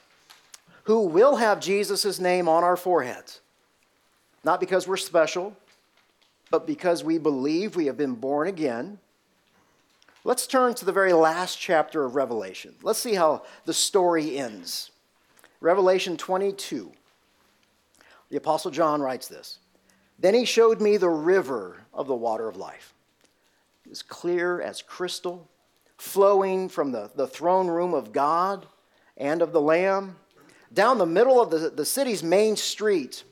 who 0.84 1.06
will 1.06 1.38
have 1.38 1.60
Jesus' 1.60 2.20
name 2.20 2.48
on 2.48 2.64
our 2.64 2.78
foreheads, 2.78 3.42
not 4.44 4.60
because 4.60 4.88
we're 4.88 4.98
special, 4.98 5.56
but 6.52 6.66
because 6.66 7.04
we 7.04 7.18
believe 7.18 7.76
we 7.76 7.86
have 7.86 7.98
been 7.98 8.16
born 8.16 8.48
again, 8.48 9.00
let's 10.24 10.48
turn 10.48 10.74
to 10.76 10.86
the 10.86 10.92
very 10.92 11.14
last 11.14 11.60
chapter 11.60 12.04
of 12.04 12.16
Revelation. 12.16 12.76
Let's 12.82 13.00
see 13.00 13.14
how 13.14 13.44
the 13.66 13.74
story 13.74 14.38
ends. 14.38 14.92
Revelation 15.62 16.16
22. 16.18 16.92
The 18.30 18.38
Apostle 18.38 18.72
John 18.72 19.02
writes 19.02 19.28
this 19.28 19.60
Then 20.18 20.34
he 20.34 20.46
showed 20.46 20.82
me 20.82 20.98
the 20.98 21.10
river 21.10 21.78
of 21.94 22.08
the 22.08 22.16
water 22.16 22.48
of 22.48 22.58
life. 22.58 22.94
It 23.86 23.90
was 23.90 24.02
clear 24.02 24.62
as 24.62 24.82
crystal, 24.82 25.50
flowing 25.98 26.70
from 26.70 26.92
the, 26.92 27.12
the 27.16 27.28
throne 27.28 27.68
room 27.68 27.94
of 27.94 28.14
God 28.14 28.68
and 29.18 29.42
of 29.42 29.52
the 29.52 29.62
Lamb 29.62 30.16
down 30.74 30.98
the 30.98 31.06
middle 31.06 31.42
of 31.42 31.50
the, 31.50 31.70
the 31.70 31.86
city's 31.86 32.24
main 32.24 32.56
street. 32.56 33.24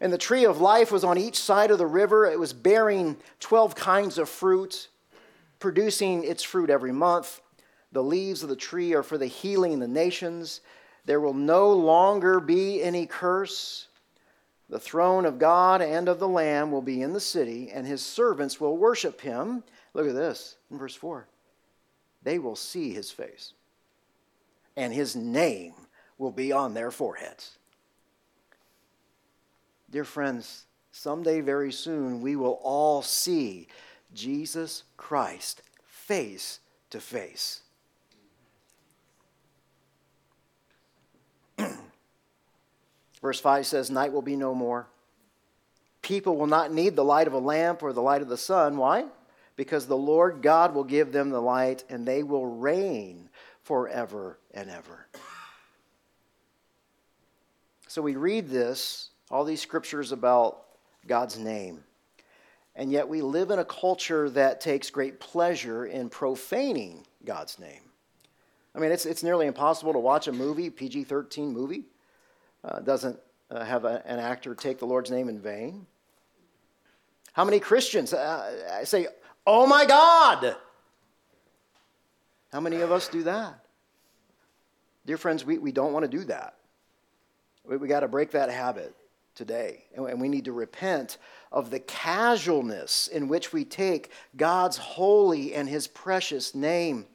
And 0.00 0.12
the 0.12 0.18
tree 0.18 0.44
of 0.44 0.60
life 0.60 0.92
was 0.92 1.04
on 1.04 1.18
each 1.18 1.38
side 1.38 1.70
of 1.70 1.78
the 1.78 1.86
river. 1.86 2.26
It 2.26 2.38
was 2.38 2.52
bearing 2.52 3.16
12 3.40 3.74
kinds 3.74 4.18
of 4.18 4.28
fruit, 4.28 4.88
producing 5.58 6.24
its 6.24 6.42
fruit 6.42 6.70
every 6.70 6.92
month. 6.92 7.40
The 7.92 8.02
leaves 8.02 8.42
of 8.42 8.48
the 8.48 8.56
tree 8.56 8.94
are 8.94 9.02
for 9.02 9.18
the 9.18 9.26
healing 9.26 9.74
of 9.74 9.80
the 9.80 9.88
nations. 9.88 10.60
There 11.04 11.20
will 11.20 11.34
no 11.34 11.70
longer 11.72 12.40
be 12.40 12.82
any 12.82 13.06
curse. 13.06 13.88
The 14.68 14.78
throne 14.78 15.26
of 15.26 15.38
God 15.38 15.82
and 15.82 16.08
of 16.08 16.18
the 16.18 16.28
Lamb 16.28 16.72
will 16.72 16.82
be 16.82 17.02
in 17.02 17.12
the 17.12 17.20
city, 17.20 17.70
and 17.70 17.86
his 17.86 18.02
servants 18.02 18.60
will 18.60 18.76
worship 18.76 19.20
him. 19.20 19.62
Look 19.92 20.08
at 20.08 20.14
this 20.14 20.56
in 20.70 20.78
verse 20.78 20.94
4. 20.94 21.26
They 22.22 22.38
will 22.38 22.56
see 22.56 22.92
his 22.92 23.10
face, 23.10 23.52
and 24.76 24.94
his 24.94 25.14
name 25.14 25.74
will 26.16 26.32
be 26.32 26.52
on 26.52 26.72
their 26.72 26.90
foreheads. 26.90 27.58
Dear 29.90 30.04
friends, 30.04 30.64
someday 30.90 31.42
very 31.42 31.70
soon 31.70 32.22
we 32.22 32.34
will 32.34 32.58
all 32.62 33.02
see 33.02 33.68
Jesus 34.14 34.84
Christ 34.96 35.60
face 35.84 36.60
to 36.90 36.98
face. 36.98 37.63
Verse 43.24 43.40
5 43.40 43.64
says, 43.64 43.90
Night 43.90 44.12
will 44.12 44.20
be 44.20 44.36
no 44.36 44.54
more. 44.54 44.86
People 46.02 46.36
will 46.36 46.46
not 46.46 46.74
need 46.74 46.94
the 46.94 47.02
light 47.02 47.26
of 47.26 47.32
a 47.32 47.38
lamp 47.38 47.82
or 47.82 47.94
the 47.94 48.02
light 48.02 48.20
of 48.20 48.28
the 48.28 48.36
sun. 48.36 48.76
Why? 48.76 49.06
Because 49.56 49.86
the 49.86 49.96
Lord 49.96 50.42
God 50.42 50.74
will 50.74 50.84
give 50.84 51.10
them 51.10 51.30
the 51.30 51.40
light 51.40 51.84
and 51.88 52.06
they 52.06 52.22
will 52.22 52.44
reign 52.44 53.30
forever 53.62 54.38
and 54.52 54.68
ever. 54.68 55.06
So 57.88 58.02
we 58.02 58.14
read 58.14 58.50
this, 58.50 59.08
all 59.30 59.46
these 59.46 59.62
scriptures 59.62 60.12
about 60.12 60.64
God's 61.06 61.38
name. 61.38 61.82
And 62.76 62.92
yet 62.92 63.08
we 63.08 63.22
live 63.22 63.50
in 63.50 63.58
a 63.58 63.64
culture 63.64 64.28
that 64.28 64.60
takes 64.60 64.90
great 64.90 65.18
pleasure 65.18 65.86
in 65.86 66.10
profaning 66.10 67.06
God's 67.24 67.58
name. 67.58 67.80
I 68.74 68.80
mean, 68.80 68.92
it's, 68.92 69.06
it's 69.06 69.22
nearly 69.22 69.46
impossible 69.46 69.94
to 69.94 69.98
watch 69.98 70.28
a 70.28 70.32
movie, 70.32 70.68
PG 70.68 71.04
13 71.04 71.54
movie, 71.54 71.84
uh, 72.64 72.80
doesn't 72.80 73.18
uh, 73.50 73.64
have 73.64 73.84
a, 73.84 74.02
an 74.06 74.18
actor 74.18 74.54
take 74.54 74.78
the 74.78 74.86
Lord's 74.86 75.10
name 75.10 75.28
in 75.28 75.40
vain? 75.40 75.86
How 77.32 77.44
many 77.44 77.60
Christians 77.60 78.12
uh, 78.12 78.84
say, 78.84 79.08
Oh 79.46 79.66
my 79.66 79.84
God? 79.84 80.56
How 82.52 82.60
many 82.60 82.80
of 82.80 82.92
us 82.92 83.08
do 83.08 83.24
that? 83.24 83.64
Dear 85.06 85.18
friends, 85.18 85.44
we, 85.44 85.58
we 85.58 85.72
don't 85.72 85.92
want 85.92 86.04
to 86.04 86.10
do 86.10 86.24
that. 86.24 86.54
We, 87.64 87.76
we 87.76 87.88
got 87.88 88.00
to 88.00 88.08
break 88.08 88.30
that 88.30 88.50
habit 88.50 88.94
today. 89.34 89.84
And 89.96 90.20
we 90.20 90.28
need 90.28 90.44
to 90.44 90.52
repent 90.52 91.18
of 91.50 91.70
the 91.70 91.80
casualness 91.80 93.08
in 93.08 93.28
which 93.28 93.52
we 93.52 93.64
take 93.64 94.10
God's 94.36 94.76
holy 94.76 95.54
and 95.54 95.68
his 95.68 95.86
precious 95.86 96.54
name. 96.54 97.06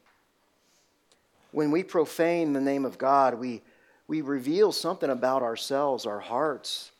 When 1.51 1.71
we 1.71 1.83
profane 1.83 2.53
the 2.53 2.61
name 2.61 2.85
of 2.85 2.97
God, 2.97 3.35
we, 3.35 3.61
we 4.09 4.21
reveal 4.21 4.71
something 4.71 5.11
about 5.11 5.43
ourselves, 5.43 6.07
our 6.07 6.19
hearts. 6.19 6.91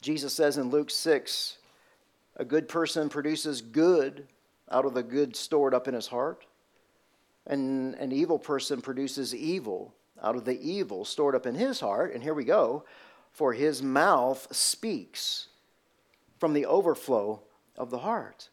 Jesus 0.00 0.32
says 0.32 0.56
in 0.56 0.70
Luke 0.70 0.90
6 0.90 1.58
a 2.36 2.44
good 2.44 2.68
person 2.68 3.08
produces 3.08 3.60
good 3.60 4.28
out 4.70 4.84
of 4.84 4.94
the 4.94 5.02
good 5.02 5.34
stored 5.34 5.74
up 5.74 5.88
in 5.88 5.94
his 5.94 6.06
heart, 6.06 6.46
and 7.48 7.96
an 7.96 8.12
evil 8.12 8.38
person 8.38 8.80
produces 8.80 9.34
evil 9.34 9.92
out 10.22 10.36
of 10.36 10.44
the 10.44 10.58
evil 10.62 11.04
stored 11.04 11.34
up 11.34 11.46
in 11.46 11.56
his 11.56 11.80
heart. 11.80 12.14
And 12.14 12.22
here 12.22 12.32
we 12.32 12.44
go 12.44 12.84
for 13.32 13.52
his 13.52 13.82
mouth 13.82 14.46
speaks 14.54 15.48
from 16.38 16.52
the 16.52 16.66
overflow 16.66 17.40
of 17.76 17.90
the 17.90 17.98
heart. 17.98 18.50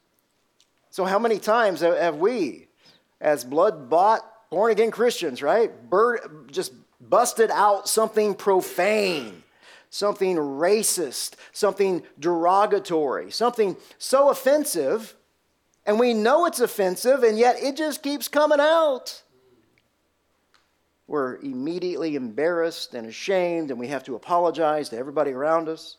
So, 0.89 1.05
how 1.05 1.19
many 1.19 1.37
times 1.37 1.81
have 1.81 2.15
we, 2.15 2.69
as 3.21 3.43
blood 3.43 3.87
bought, 3.87 4.49
born 4.49 4.71
again 4.71 4.89
Christians, 4.89 5.43
right, 5.43 5.71
just 6.51 6.73
busted 6.99 7.49
out 7.51 7.87
something 7.87 8.35
profane, 8.35 9.43
something 9.89 10.35
racist, 10.35 11.33
something 11.51 12.03
derogatory, 12.19 13.31
something 13.31 13.77
so 13.97 14.29
offensive, 14.29 15.15
and 15.85 15.99
we 15.99 16.13
know 16.13 16.45
it's 16.45 16.59
offensive, 16.59 17.23
and 17.23 17.37
yet 17.37 17.55
it 17.61 17.75
just 17.75 18.03
keeps 18.03 18.27
coming 18.27 18.59
out. 18.59 19.23
We're 21.07 21.37
immediately 21.37 22.15
embarrassed 22.15 22.93
and 22.93 23.07
ashamed, 23.07 23.71
and 23.71 23.79
we 23.79 23.87
have 23.87 24.03
to 24.03 24.15
apologize 24.15 24.89
to 24.89 24.97
everybody 24.97 25.31
around 25.31 25.67
us. 25.67 25.97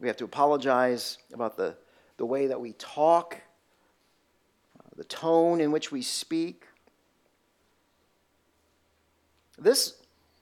We 0.00 0.08
have 0.08 0.18
to 0.18 0.24
apologize 0.24 1.16
about 1.32 1.56
the, 1.56 1.74
the 2.18 2.26
way 2.26 2.48
that 2.48 2.60
we 2.60 2.72
talk, 2.74 3.40
uh, 4.78 4.90
the 4.96 5.04
tone 5.04 5.62
in 5.62 5.72
which 5.72 5.90
we 5.90 6.02
speak. 6.02 6.66
This, 9.58 9.94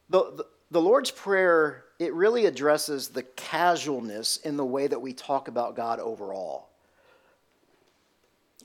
the, 0.08 0.32
the, 0.36 0.46
the 0.70 0.80
Lord's 0.80 1.10
Prayer, 1.10 1.84
it 1.98 2.14
really 2.14 2.46
addresses 2.46 3.08
the 3.08 3.22
casualness 3.22 4.38
in 4.38 4.56
the 4.56 4.64
way 4.64 4.86
that 4.86 5.00
we 5.00 5.12
talk 5.12 5.48
about 5.48 5.76
God 5.76 6.00
overall. 6.00 6.68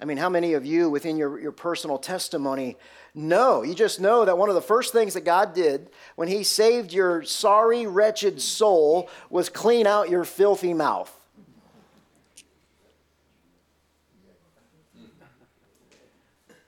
I 0.01 0.05
mean, 0.05 0.17
how 0.17 0.29
many 0.29 0.53
of 0.53 0.65
you 0.65 0.89
within 0.89 1.17
your, 1.17 1.39
your 1.39 1.51
personal 1.51 1.97
testimony 1.97 2.77
know? 3.15 3.63
You 3.63 3.73
just 3.73 3.99
know 3.99 4.25
that 4.25 4.37
one 4.37 4.47
of 4.47 4.55
the 4.55 4.61
first 4.61 4.93
things 4.93 5.15
that 5.15 5.25
God 5.25 5.53
did 5.55 5.89
when 6.15 6.27
He 6.27 6.43
saved 6.43 6.93
your 6.93 7.23
sorry, 7.23 7.87
wretched 7.87 8.39
soul 8.39 9.09
was 9.29 9.49
clean 9.49 9.87
out 9.87 10.09
your 10.09 10.23
filthy 10.23 10.73
mouth. 10.73 11.13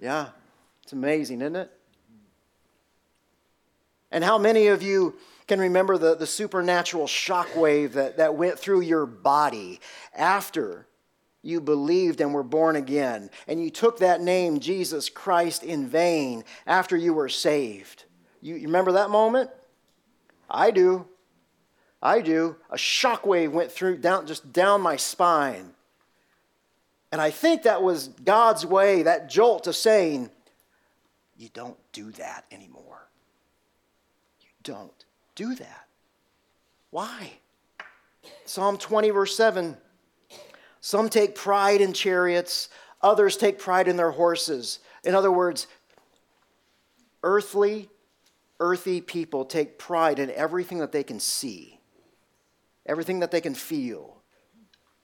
Yeah, 0.01 0.29
it's 0.83 0.93
amazing, 0.93 1.41
isn't 1.41 1.55
it? 1.57 1.78
And 4.11 4.23
how 4.23 4.37
many 4.37 4.67
of 4.67 4.81
you 4.81 5.15
can 5.47 5.59
remember 5.59 5.97
the, 5.97 6.15
the 6.15 6.27
supernatural 6.27 7.05
shockwave 7.05 7.93
that, 7.93 8.17
that 8.17 8.35
went 8.35 8.57
through 8.57 8.81
your 8.81 9.05
body 9.05 9.79
after 10.15 10.87
you 11.41 11.61
believed 11.61 12.21
and 12.21 12.33
were 12.33 12.43
born 12.43 12.75
again, 12.75 13.29
and 13.47 13.63
you 13.63 13.69
took 13.69 13.99
that 13.99 14.21
name, 14.21 14.59
Jesus 14.59 15.09
Christ, 15.09 15.63
in 15.63 15.87
vain 15.87 16.43
after 16.67 16.97
you 16.97 17.13
were 17.13 17.29
saved? 17.29 18.03
You, 18.41 18.55
you 18.55 18.67
remember 18.67 18.93
that 18.93 19.09
moment? 19.09 19.49
I 20.49 20.71
do. 20.71 21.07
I 22.01 22.21
do. 22.21 22.57
A 22.69 22.75
shockwave 22.75 23.51
went 23.51 23.71
through 23.71 23.97
down 23.97 24.27
just 24.27 24.51
down 24.51 24.81
my 24.81 24.97
spine. 24.97 25.71
And 27.11 27.19
I 27.21 27.31
think 27.31 27.63
that 27.63 27.81
was 27.81 28.09
God's 28.09 28.65
way, 28.65 29.03
that 29.03 29.29
jolt 29.29 29.65
of 29.67 29.75
saying, 29.75 30.29
You 31.37 31.49
don't 31.53 31.77
do 31.91 32.11
that 32.11 32.45
anymore 32.51 32.88
don't 34.63 35.05
do 35.35 35.55
that. 35.55 35.87
Why? 36.91 37.33
Psalm 38.45 38.77
20, 38.77 39.09
verse 39.11 39.35
7 39.35 39.77
Some 40.81 41.09
take 41.09 41.35
pride 41.35 41.81
in 41.81 41.93
chariots, 41.93 42.69
others 43.01 43.37
take 43.37 43.59
pride 43.59 43.87
in 43.87 43.97
their 43.97 44.11
horses. 44.11 44.79
In 45.03 45.15
other 45.15 45.31
words, 45.31 45.67
earthly, 47.23 47.89
earthy 48.59 49.01
people 49.01 49.45
take 49.45 49.77
pride 49.77 50.19
in 50.19 50.29
everything 50.31 50.79
that 50.79 50.91
they 50.91 51.03
can 51.03 51.19
see, 51.19 51.79
everything 52.85 53.19
that 53.19 53.31
they 53.31 53.41
can 53.41 53.55
feel. 53.55 54.17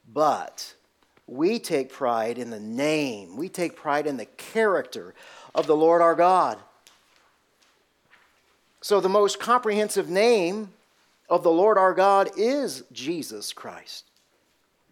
But 0.07 0.75
we 1.27 1.59
take 1.59 1.91
pride 1.91 2.37
in 2.37 2.49
the 2.49 2.59
name, 2.59 3.37
we 3.37 3.49
take 3.49 3.75
pride 3.75 4.07
in 4.07 4.17
the 4.17 4.25
character 4.25 5.15
of 5.53 5.67
the 5.67 5.75
Lord 5.75 6.01
our 6.01 6.15
God. 6.15 6.59
So, 8.85 8.99
the 8.99 9.09
most 9.09 9.39
comprehensive 9.39 10.11
name 10.11 10.71
of 11.27 11.41
the 11.41 11.49
Lord 11.49 11.79
our 11.79 11.95
God 11.95 12.29
is 12.37 12.83
Jesus 12.91 13.51
Christ. 13.51 14.05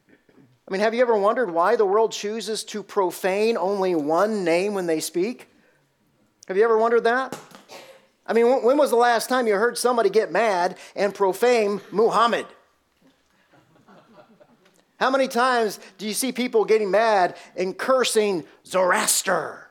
I 0.10 0.72
mean, 0.72 0.82
have 0.82 0.96
you 0.96 1.02
ever 1.04 1.16
wondered 1.16 1.52
why 1.52 1.76
the 1.76 1.86
world 1.86 2.12
chooses 2.12 2.64
to 2.64 2.82
profane 2.82 3.56
only 3.56 3.94
one 3.94 4.44
name 4.44 4.74
when 4.74 4.88
they 4.88 5.00
speak? 5.00 5.48
Have 6.48 6.58
you 6.58 6.64
ever 6.64 6.76
wondered 6.76 7.04
that? 7.04 7.38
I 8.26 8.34
mean, 8.34 8.64
when 8.64 8.78
was 8.78 8.90
the 8.90 8.96
last 8.96 9.30
time 9.30 9.46
you 9.46 9.54
heard 9.54 9.78
somebody 9.78 10.10
get 10.10 10.32
mad 10.32 10.76
and 10.96 11.14
profane 11.14 11.80
Muhammad? 11.92 12.48
How 15.00 15.12
many 15.12 15.28
times 15.28 15.80
do 16.00 16.08
you 16.08 16.16
see 16.16 16.32
people 16.32 16.66
getting 16.66 16.90
mad 16.90 17.38
and 17.56 17.78
cursing 17.78 18.44
Zoroaster? 18.66 19.63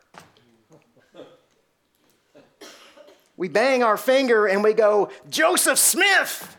We 3.42 3.48
bang 3.48 3.83
our 3.83 3.96
finger 3.96 4.46
and 4.46 4.62
we 4.62 4.72
go, 4.72 5.11
Joseph 5.28 5.76
Smith. 5.76 6.57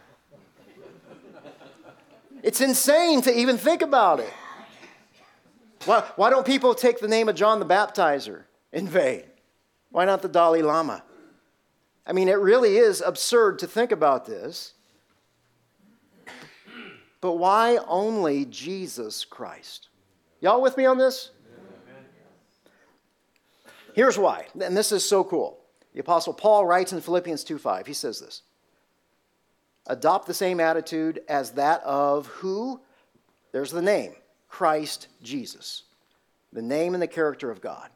It's 2.43 2.59
insane 2.59 3.21
to 3.21 3.33
even 3.33 3.57
think 3.57 3.81
about 3.81 4.19
it. 4.19 4.33
Why, 5.85 6.01
why 6.17 6.29
don't 6.29 6.45
people 6.45 6.75
take 6.75 6.99
the 6.99 7.07
name 7.07 7.29
of 7.29 7.35
John 7.35 7.59
the 7.59 7.65
Baptizer 7.65 8.41
in 8.73 8.85
vain? 8.89 9.23
Why 9.91 10.03
not 10.03 10.21
the 10.21 10.27
Dalai 10.27 10.61
Lama? 10.61 11.05
I 12.05 12.11
mean, 12.11 12.27
it 12.27 12.37
really 12.37 12.75
is 12.75 12.99
absurd 12.99 13.59
to 13.59 13.67
think 13.67 13.93
about 13.93 14.25
this. 14.25 14.73
But 17.21 17.37
why 17.37 17.77
only 17.87 18.43
Jesus 18.43 19.23
Christ? 19.23 19.87
Y'all 20.41 20.61
with 20.61 20.75
me 20.75 20.85
on 20.85 20.97
this? 20.97 21.29
Here's 23.95 24.17
why, 24.17 24.47
and 24.61 24.75
this 24.75 24.91
is 24.91 25.07
so 25.07 25.23
cool. 25.23 25.62
The 25.93 25.99
Apostle 25.99 26.33
Paul 26.33 26.65
writes 26.65 26.91
in 26.91 27.01
Philippians 27.01 27.43
2:5, 27.43 27.85
he 27.85 27.93
says 27.93 28.19
this 28.19 28.41
Adopt 29.87 30.27
the 30.27 30.33
same 30.33 30.59
attitude 30.59 31.21
as 31.27 31.51
that 31.51 31.81
of 31.83 32.27
who? 32.27 32.81
There's 33.51 33.71
the 33.71 33.81
name, 33.81 34.15
Christ 34.47 35.07
Jesus, 35.21 35.83
the 36.51 36.61
name 36.61 36.93
and 36.93 37.01
the 37.01 37.07
character 37.07 37.51
of 37.51 37.61
God. 37.61 37.89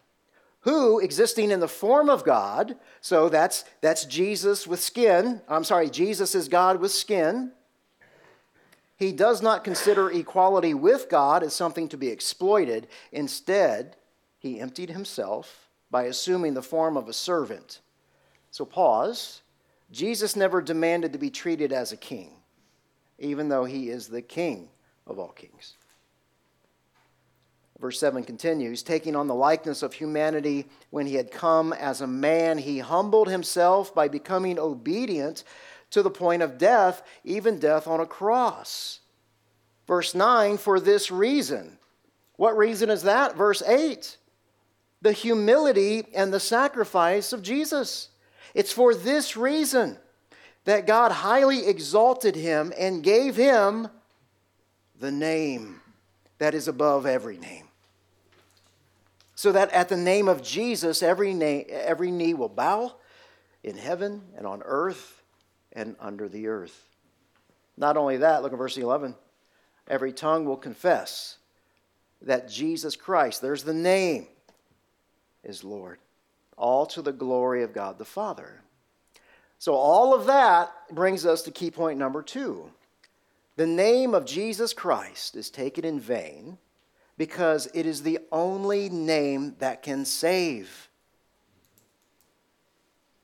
Who, 0.62 1.00
existing 1.00 1.52
in 1.52 1.60
the 1.60 1.68
form 1.68 2.10
of 2.10 2.26
God, 2.26 2.76
so 3.00 3.30
that's, 3.30 3.64
that's 3.80 4.06
Jesus 4.06 4.68
with 4.68 4.82
skin, 4.82 5.42
I'm 5.48 5.64
sorry, 5.64 5.90
Jesus 5.90 6.36
is 6.36 6.50
God 6.50 6.82
with 6.82 6.92
skin. 6.92 7.54
He 8.98 9.14
does 9.14 9.42
not 9.42 9.64
consider 9.64 10.12
equality 10.12 10.74
with 10.74 11.08
God 11.10 11.42
as 11.42 11.56
something 11.56 11.88
to 11.90 11.98
be 11.98 12.10
exploited. 12.10 12.88
Instead, 13.12 13.96
he 14.40 14.60
emptied 14.60 14.90
himself 14.90 15.70
by 15.90 16.04
assuming 16.04 16.54
the 16.54 16.62
form 16.62 16.98
of 16.98 17.08
a 17.08 17.14
servant 17.14 17.80
so, 18.58 18.66
pause. 18.66 19.44
Jesus 19.92 20.36
never 20.36 20.64
demanded 20.64 21.14
to 21.14 21.20
be 21.20 21.30
treated 21.30 21.72
as 21.72 21.92
a 21.92 21.96
king, 21.96 22.32
even 23.20 23.50
though 23.50 23.66
he 23.66 23.92
is 23.92 24.08
the 24.08 24.24
king 24.24 24.70
of 25.06 25.20
all 25.20 25.28
kings. 25.28 25.76
Verse 27.80 28.00
7 28.00 28.24
continues 28.24 28.82
Taking 28.82 29.16
on 29.16 29.28
the 29.28 29.36
likeness 29.36 29.84
of 29.84 29.94
humanity, 29.94 30.66
when 30.90 31.06
he 31.06 31.14
had 31.14 31.30
come 31.30 31.72
as 31.72 32.02
a 32.02 32.08
man, 32.08 32.58
he 32.58 32.80
humbled 32.80 33.30
himself 33.30 33.94
by 33.94 34.08
becoming 34.08 34.58
obedient 34.58 35.44
to 35.92 36.02
the 36.02 36.10
point 36.10 36.42
of 36.42 36.58
death, 36.58 37.04
even 37.24 37.60
death 37.60 37.86
on 37.86 38.00
a 38.00 38.08
cross. 38.08 39.02
Verse 39.86 40.16
9, 40.16 40.58
for 40.58 40.80
this 40.80 41.12
reason. 41.12 41.78
What 42.38 42.58
reason 42.58 42.90
is 42.90 43.04
that? 43.04 43.36
Verse 43.36 43.62
8, 43.62 44.18
the 45.04 45.12
humility 45.12 46.08
and 46.16 46.34
the 46.34 46.40
sacrifice 46.40 47.34
of 47.34 47.44
Jesus. 47.44 48.10
It's 48.54 48.72
for 48.72 48.94
this 48.94 49.38
reason 49.38 49.98
that 50.66 50.86
God 50.86 51.12
highly 51.12 51.66
exalted 51.66 52.36
him 52.36 52.74
and 52.78 53.04
gave 53.04 53.36
him 53.36 53.88
the 55.00 55.12
name 55.12 55.80
that 56.40 56.54
is 56.54 56.68
above 56.68 57.06
every 57.06 57.38
name. 57.38 57.66
So 59.36 59.52
that 59.52 59.72
at 59.72 59.90
the 59.90 59.98
name 59.98 60.28
of 60.28 60.44
Jesus, 60.44 61.04
every, 61.04 61.34
name, 61.34 61.66
every 61.70 62.12
knee 62.12 62.34
will 62.34 62.50
bow 62.50 62.96
in 63.64 63.78
heaven 63.78 64.24
and 64.36 64.48
on 64.48 64.62
earth 64.66 65.22
and 65.74 65.96
under 66.00 66.28
the 66.28 66.48
earth. 66.48 66.88
Not 67.78 67.96
only 67.96 68.18
that, 68.18 68.42
look 68.42 68.52
at 68.52 68.58
verse 68.58 68.78
11. 68.78 69.16
Every 69.88 70.12
tongue 70.12 70.46
will 70.46 70.58
confess 70.58 71.38
that 72.24 72.50
Jesus 72.50 72.96
Christ, 72.96 73.42
there's 73.42 73.64
the 73.64 73.74
name, 73.74 74.28
is 75.44 75.64
Lord 75.64 76.00
all 76.58 76.86
to 76.88 77.02
the 77.02 77.14
glory 77.14 77.64
of 77.64 77.74
God 77.74 77.98
the 77.98 78.06
Father. 78.06 78.62
So, 79.60 79.74
all 79.74 80.14
of 80.14 80.26
that 80.28 80.72
brings 80.92 81.26
us 81.26 81.42
to 81.44 81.52
key 81.52 81.72
point 81.72 81.98
number 81.98 82.22
two. 82.22 82.70
The 83.56 83.68
name 83.68 84.14
of 84.14 84.26
Jesus 84.26 84.74
Christ 84.74 85.36
is 85.36 85.50
taken 85.50 85.84
in 85.84 86.00
vain 86.00 86.58
because 87.18 87.68
it 87.74 87.86
is 87.86 88.04
the 88.04 88.20
only 88.32 88.90
name 88.90 89.56
that 89.60 89.82
can 89.82 90.06
save. 90.06 90.90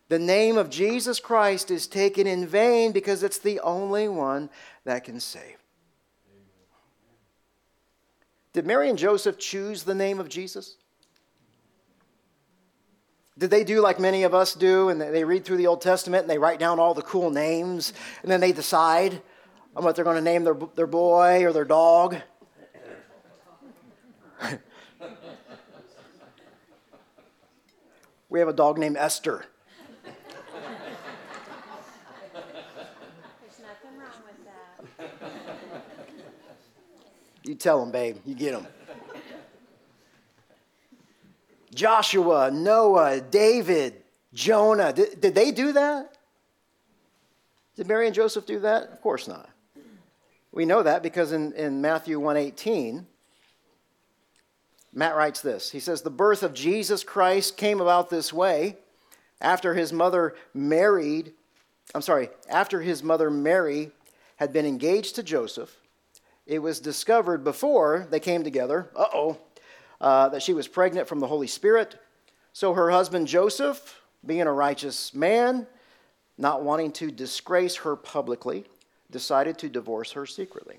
The 0.09 0.19
name 0.19 0.57
of 0.57 0.69
Jesus 0.69 1.19
Christ 1.19 1.71
is 1.71 1.87
taken 1.87 2.27
in 2.27 2.47
vain 2.47 2.91
because 2.91 3.23
it's 3.23 3.39
the 3.39 3.59
only 3.61 4.07
one 4.07 4.49
that 4.85 5.03
can 5.03 5.19
save. 5.19 5.57
Did 8.53 8.67
Mary 8.67 8.89
and 8.89 8.97
Joseph 8.97 9.39
choose 9.39 9.83
the 9.83 9.95
name 9.95 10.19
of 10.19 10.29
Jesus? 10.29 10.77
Did 13.37 13.49
they 13.49 13.63
do 13.63 13.81
like 13.81 13.99
many 13.99 14.23
of 14.23 14.35
us 14.35 14.53
do 14.53 14.89
and 14.89 15.01
they 15.01 15.23
read 15.23 15.43
through 15.43 15.57
the 15.57 15.65
Old 15.67 15.81
Testament 15.81 16.21
and 16.21 16.29
they 16.29 16.37
write 16.37 16.59
down 16.59 16.79
all 16.79 16.93
the 16.93 17.01
cool 17.01 17.31
names 17.31 17.91
and 18.21 18.31
then 18.31 18.39
they 18.39 18.51
decide 18.51 19.23
on 19.75 19.83
what 19.83 19.95
they're 19.95 20.05
going 20.05 20.17
to 20.17 20.21
name 20.21 20.43
their, 20.43 20.55
their 20.75 20.85
boy 20.85 21.43
or 21.43 21.51
their 21.51 21.65
dog? 21.65 22.17
we 28.29 28.39
have 28.39 28.47
a 28.47 28.53
dog 28.53 28.77
named 28.77 28.97
Esther. 28.97 29.45
There's 33.41 33.59
nothing 33.61 33.97
wrong 33.97 34.21
with 34.27 34.37
that. 34.45 35.09
You 37.43 37.55
tell 37.55 37.79
them, 37.79 37.89
babe. 37.91 38.17
You 38.25 38.35
get 38.35 38.51
them. 38.51 38.67
Joshua, 41.73 42.51
Noah, 42.51 43.21
David, 43.21 44.03
Jonah. 44.33 44.93
Did, 44.93 45.21
did 45.21 45.35
they 45.35 45.51
do 45.51 45.73
that? 45.73 46.17
Did 47.75 47.87
Mary 47.87 48.05
and 48.05 48.15
Joseph 48.15 48.45
do 48.45 48.59
that? 48.59 48.91
Of 48.91 49.01
course 49.01 49.27
not. 49.27 49.49
We 50.51 50.65
know 50.65 50.83
that 50.83 51.01
because 51.01 51.31
in, 51.31 51.53
in 51.53 51.81
Matthew 51.81 52.19
118, 52.19 53.07
Matt 54.93 55.15
writes 55.15 55.41
this. 55.41 55.71
He 55.71 55.79
says, 55.79 56.01
The 56.01 56.11
birth 56.11 56.43
of 56.43 56.53
Jesus 56.53 57.03
Christ 57.03 57.57
came 57.57 57.81
about 57.81 58.09
this 58.09 58.31
way 58.31 58.77
after 59.41 59.73
his 59.73 59.91
mother 59.91 60.35
married, 60.53 61.33
I'm 61.95 62.03
sorry, 62.03 62.29
after 62.47 62.81
his 62.81 63.01
mother 63.01 63.31
Mary 63.31 63.91
had 64.37 64.53
been 64.53 64.65
engaged 64.65 65.15
to 65.15 65.23
Joseph. 65.23 65.77
It 66.45 66.59
was 66.59 66.79
discovered 66.79 67.43
before 67.43 68.07
they 68.11 68.19
came 68.19 68.43
together, 68.43 68.89
uh 68.95 69.05
oh, 69.13 69.37
uh, 70.03 70.27
that 70.27 70.43
she 70.43 70.53
was 70.53 70.67
pregnant 70.67 71.07
from 71.07 71.21
the 71.21 71.27
Holy 71.27 71.47
Spirit. 71.47 71.95
So 72.51 72.73
her 72.73 72.91
husband 72.91 73.25
Joseph, 73.25 74.01
being 74.25 74.41
a 74.41 74.51
righteous 74.51 75.13
man, 75.13 75.65
not 76.37 76.61
wanting 76.61 76.91
to 76.91 77.09
disgrace 77.09 77.77
her 77.77 77.95
publicly, 77.95 78.65
decided 79.09 79.57
to 79.59 79.69
divorce 79.69 80.11
her 80.11 80.25
secretly. 80.25 80.75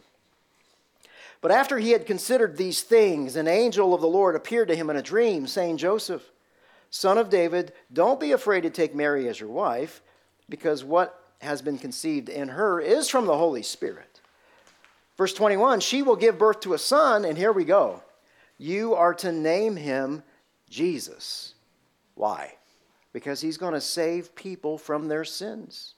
But 1.41 1.53
after 1.53 1.79
he 1.79 1.93
had 1.93 2.05
considered 2.05 2.59
these 2.59 2.83
things, 2.83 3.37
an 3.37 3.49
angel 3.49 3.95
of 3.95 4.03
the 4.03 4.07
Lord 4.07 4.37
appeared 4.37 4.69
to 4.69 4.77
him 4.77 4.91
in 4.91 4.97
a 4.97 5.03
dream, 5.03 5.47
saying, 5.47 5.79
Joseph, 5.79 6.31
son 6.91 7.17
of 7.17 7.31
David, 7.31 7.73
don't 7.91 8.21
be 8.21 8.33
afraid 8.33 8.61
to 8.63 8.71
take 8.71 8.95
Mary 8.95 9.27
as 9.29 9.41
your 9.41 9.49
wife, 9.49 10.03
because 10.51 10.85
what 10.85 11.19
has 11.41 11.63
been 11.63 11.79
conceived 11.79 12.29
in 12.29 12.49
her 12.49 12.79
is 12.79 13.09
from 13.09 13.25
the 13.25 13.39
Holy 13.39 13.63
Spirit. 13.63 14.21
Verse 15.17 15.33
21 15.33 15.81
She 15.81 16.03
will 16.03 16.17
give 16.17 16.39
birth 16.39 16.61
to 16.61 16.75
a 16.75 16.79
son, 16.79 17.25
and 17.25 17.39
here 17.39 17.53
we 17.53 17.65
go. 17.65 18.03
You 18.59 18.95
are 18.95 19.15
to 19.15 19.33
name 19.33 19.77
him 19.77 20.23
Jesus. 20.69 21.55
Why? 22.15 22.55
Because 23.13 23.41
he's 23.41 23.59
going 23.59 23.75
to 23.75 23.81
save 23.81 24.35
people 24.35 24.79
from 24.79 25.09
their 25.09 25.25
sins. 25.25 25.95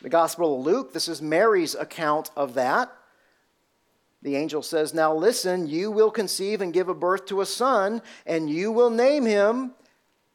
The 0.00 0.08
Gospel 0.08 0.58
of 0.58 0.66
Luke, 0.66 0.92
this 0.92 1.08
is 1.08 1.22
Mary's 1.22 1.74
account 1.74 2.30
of 2.36 2.54
that. 2.54 2.92
The 4.22 4.36
angel 4.36 4.62
says, 4.62 4.94
Now 4.94 5.14
listen, 5.14 5.66
you 5.66 5.90
will 5.90 6.10
conceive 6.10 6.60
and 6.60 6.72
give 6.72 6.88
a 6.88 6.94
birth 6.94 7.26
to 7.26 7.40
a 7.40 7.46
son, 7.46 8.02
and 8.24 8.48
you 8.48 8.70
will 8.70 8.90
name 8.90 9.26
him 9.26 9.72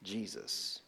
Jesus. 0.04 0.82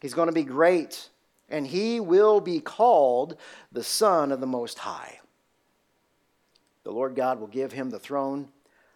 He's 0.00 0.14
going 0.14 0.28
to 0.28 0.32
be 0.32 0.42
great, 0.42 1.08
and 1.48 1.66
he 1.66 2.00
will 2.00 2.40
be 2.40 2.60
called 2.60 3.36
the 3.72 3.84
Son 3.84 4.32
of 4.32 4.40
the 4.40 4.46
Most 4.46 4.78
High. 4.78 5.20
The 6.86 6.92
Lord 6.92 7.16
God 7.16 7.40
will 7.40 7.48
give 7.48 7.72
him 7.72 7.90
the 7.90 7.98
throne 7.98 8.46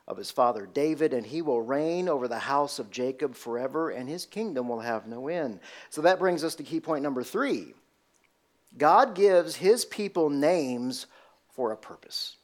of 0.06 0.16
his 0.16 0.30
father 0.30 0.64
David, 0.64 1.12
and 1.12 1.26
he 1.26 1.42
will 1.42 1.60
reign 1.60 2.08
over 2.08 2.28
the 2.28 2.38
house 2.38 2.78
of 2.78 2.88
Jacob 2.88 3.34
forever, 3.34 3.90
and 3.90 4.08
his 4.08 4.26
kingdom 4.26 4.68
will 4.68 4.78
have 4.78 5.08
no 5.08 5.26
end. 5.26 5.58
So 5.88 6.02
that 6.02 6.20
brings 6.20 6.44
us 6.44 6.54
to 6.54 6.62
key 6.62 6.78
point 6.78 7.02
number 7.02 7.24
three 7.24 7.74
God 8.78 9.16
gives 9.16 9.56
his 9.56 9.84
people 9.84 10.30
names 10.30 11.06
for 11.48 11.72
a 11.72 11.76
purpose. 11.76 12.36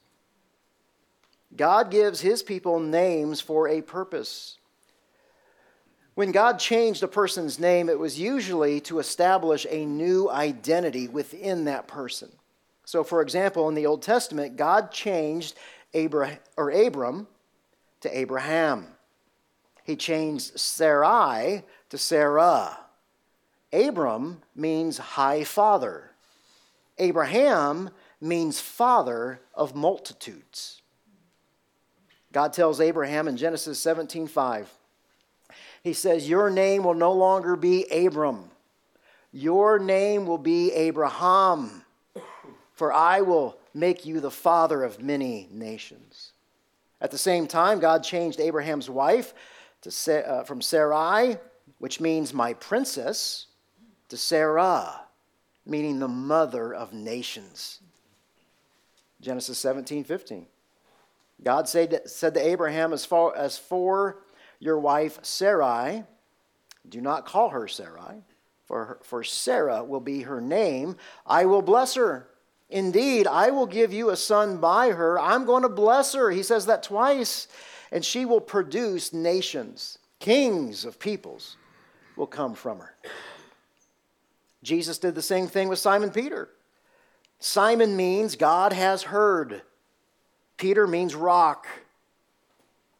God 1.54 1.92
gives 1.92 2.20
his 2.20 2.42
people 2.42 2.80
names 2.80 3.40
for 3.40 3.68
a 3.68 3.82
purpose. 3.82 4.58
When 6.16 6.32
God 6.32 6.58
changed 6.58 7.04
a 7.04 7.08
person's 7.08 7.60
name, 7.60 7.88
it 7.88 8.00
was 8.00 8.18
usually 8.18 8.80
to 8.80 8.98
establish 8.98 9.64
a 9.70 9.86
new 9.86 10.28
identity 10.28 11.06
within 11.06 11.66
that 11.66 11.86
person. 11.86 12.32
So, 12.86 13.02
for 13.02 13.20
example, 13.20 13.68
in 13.68 13.74
the 13.74 13.84
Old 13.84 14.00
Testament, 14.00 14.56
God 14.56 14.92
changed 14.92 15.56
Abraham, 15.92 16.38
or 16.56 16.70
Abram 16.70 17.26
to 18.00 18.16
Abraham. 18.16 18.86
He 19.82 19.96
changed 19.96 20.58
Sarai 20.58 21.64
to 21.90 21.98
Sarah. 21.98 22.78
Abram 23.72 24.42
means 24.54 24.98
high 24.98 25.42
father. 25.42 26.12
Abraham 26.98 27.90
means 28.20 28.60
father 28.60 29.40
of 29.52 29.74
multitudes. 29.74 30.80
God 32.32 32.52
tells 32.52 32.80
Abraham 32.80 33.26
in 33.26 33.36
Genesis 33.36 33.80
17 33.80 34.28
5, 34.28 34.70
He 35.82 35.92
says, 35.92 36.28
Your 36.28 36.50
name 36.50 36.84
will 36.84 36.94
no 36.94 37.12
longer 37.12 37.56
be 37.56 37.84
Abram, 37.90 38.50
your 39.32 39.80
name 39.80 40.24
will 40.24 40.38
be 40.38 40.72
Abraham, 40.72 41.82
for 42.76 42.92
I 42.92 43.22
will 43.22 43.58
make 43.74 44.06
you 44.06 44.20
the 44.20 44.30
father 44.30 44.84
of 44.84 45.02
many 45.02 45.48
nations. 45.50 46.32
At 47.00 47.10
the 47.10 47.18
same 47.18 47.46
time, 47.46 47.80
God 47.80 48.04
changed 48.04 48.38
Abraham's 48.38 48.88
wife 48.88 49.34
to, 49.82 50.28
uh, 50.28 50.44
from 50.44 50.60
Sarai, 50.60 51.38
which 51.78 52.00
means 52.00 52.32
my 52.32 52.52
princess, 52.54 53.46
to 54.08 54.16
Sarah, 54.16 55.00
meaning 55.64 55.98
the 55.98 56.08
mother 56.08 56.72
of 56.72 56.92
nations. 56.92 57.80
Genesis 59.20 59.58
17 59.58 60.04
15. 60.04 60.46
God 61.42 61.68
said, 61.68 62.02
said 62.06 62.34
to 62.34 62.46
Abraham, 62.46 62.92
as, 62.92 63.04
far, 63.04 63.36
as 63.36 63.58
for 63.58 64.22
your 64.58 64.78
wife 64.78 65.18
Sarai, 65.22 66.04
do 66.88 67.00
not 67.00 67.26
call 67.26 67.50
her 67.50 67.68
Sarai, 67.68 68.22
for, 68.64 68.84
her, 68.84 68.98
for 69.02 69.22
Sarah 69.24 69.82
will 69.84 70.00
be 70.00 70.22
her 70.22 70.40
name. 70.40 70.96
I 71.26 71.44
will 71.44 71.62
bless 71.62 71.94
her. 71.94 72.28
Indeed, 72.68 73.26
I 73.26 73.50
will 73.50 73.66
give 73.66 73.92
you 73.92 74.10
a 74.10 74.16
son 74.16 74.58
by 74.58 74.90
her. 74.90 75.18
I'm 75.18 75.44
going 75.44 75.62
to 75.62 75.68
bless 75.68 76.14
her. 76.14 76.30
He 76.30 76.42
says 76.42 76.66
that 76.66 76.82
twice. 76.82 77.48
And 77.92 78.04
she 78.04 78.24
will 78.24 78.40
produce 78.40 79.12
nations, 79.12 79.98
kings 80.18 80.84
of 80.84 80.98
peoples 80.98 81.56
will 82.16 82.26
come 82.26 82.54
from 82.54 82.80
her. 82.80 82.94
Jesus 84.62 84.98
did 84.98 85.14
the 85.14 85.22
same 85.22 85.46
thing 85.46 85.68
with 85.68 85.78
Simon 85.78 86.10
Peter. 86.10 86.48
Simon 87.38 87.96
means 87.96 88.34
God 88.34 88.72
has 88.72 89.04
heard. 89.04 89.62
Peter 90.56 90.86
means 90.88 91.14
rock. 91.14 91.66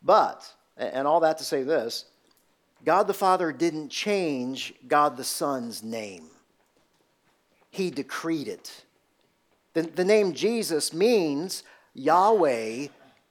But, 0.02 0.48
and 0.76 1.09
all 1.09 1.20
that 1.20 1.38
to 1.38 1.44
say 1.44 1.64
this, 1.64 2.05
God 2.85 3.09
the 3.09 3.14
Father 3.14 3.50
didn't 3.50 3.88
change 3.88 4.74
God 4.87 5.16
the 5.16 5.24
Son's 5.24 5.83
name, 5.83 6.29
He 7.70 7.90
decreed 7.90 8.46
it. 8.46 8.85
The, 9.76 9.82
the 9.82 10.06
name 10.06 10.32
Jesus 10.32 10.94
means 10.94 11.62
Yahweh 11.92 12.86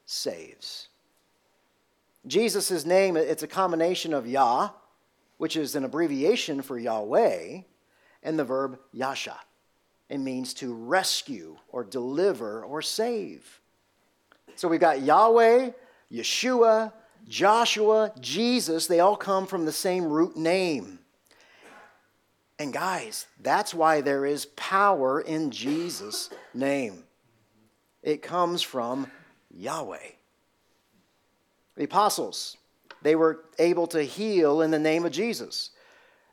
saves. 0.05 0.89
Jesus' 2.27 2.85
name, 2.85 3.17
it's 3.17 3.41
a 3.41 3.47
combination 3.47 4.13
of 4.13 4.27
Yah, 4.27 4.69
which 5.39 5.57
is 5.57 5.73
an 5.73 5.83
abbreviation 5.83 6.61
for 6.61 6.77
Yahweh, 6.77 7.61
and 8.21 8.37
the 8.37 8.43
verb 8.43 8.77
Yasha. 8.93 9.39
It 10.07 10.19
means 10.19 10.53
to 10.55 10.71
rescue 10.71 11.57
or 11.69 11.83
deliver 11.83 12.63
or 12.63 12.83
save. 12.83 13.59
So 14.53 14.67
we've 14.67 14.79
got 14.79 15.01
Yahweh, 15.01 15.71
Yeshua, 16.11 16.93
Joshua, 17.27 18.13
Jesus. 18.19 18.85
They 18.85 18.99
all 18.99 19.17
come 19.17 19.47
from 19.47 19.65
the 19.65 19.71
same 19.71 20.03
root 20.03 20.37
name. 20.37 20.99
And 22.57 22.71
guys, 22.71 23.27
that's 23.41 23.73
why 23.73 24.01
there 24.01 24.25
is 24.25 24.45
power 24.55 25.19
in 25.19 25.51
Jesus' 25.51 26.29
name. 26.53 27.03
It 28.01 28.21
comes 28.21 28.61
from 28.61 29.07
Yahweh. 29.51 30.11
The 31.75 31.83
apostles, 31.83 32.55
they 33.01 33.15
were 33.15 33.43
able 33.59 33.87
to 33.87 34.03
heal 34.03 34.61
in 34.61 34.71
the 34.71 34.79
name 34.79 35.05
of 35.05 35.11
Jesus. 35.11 35.71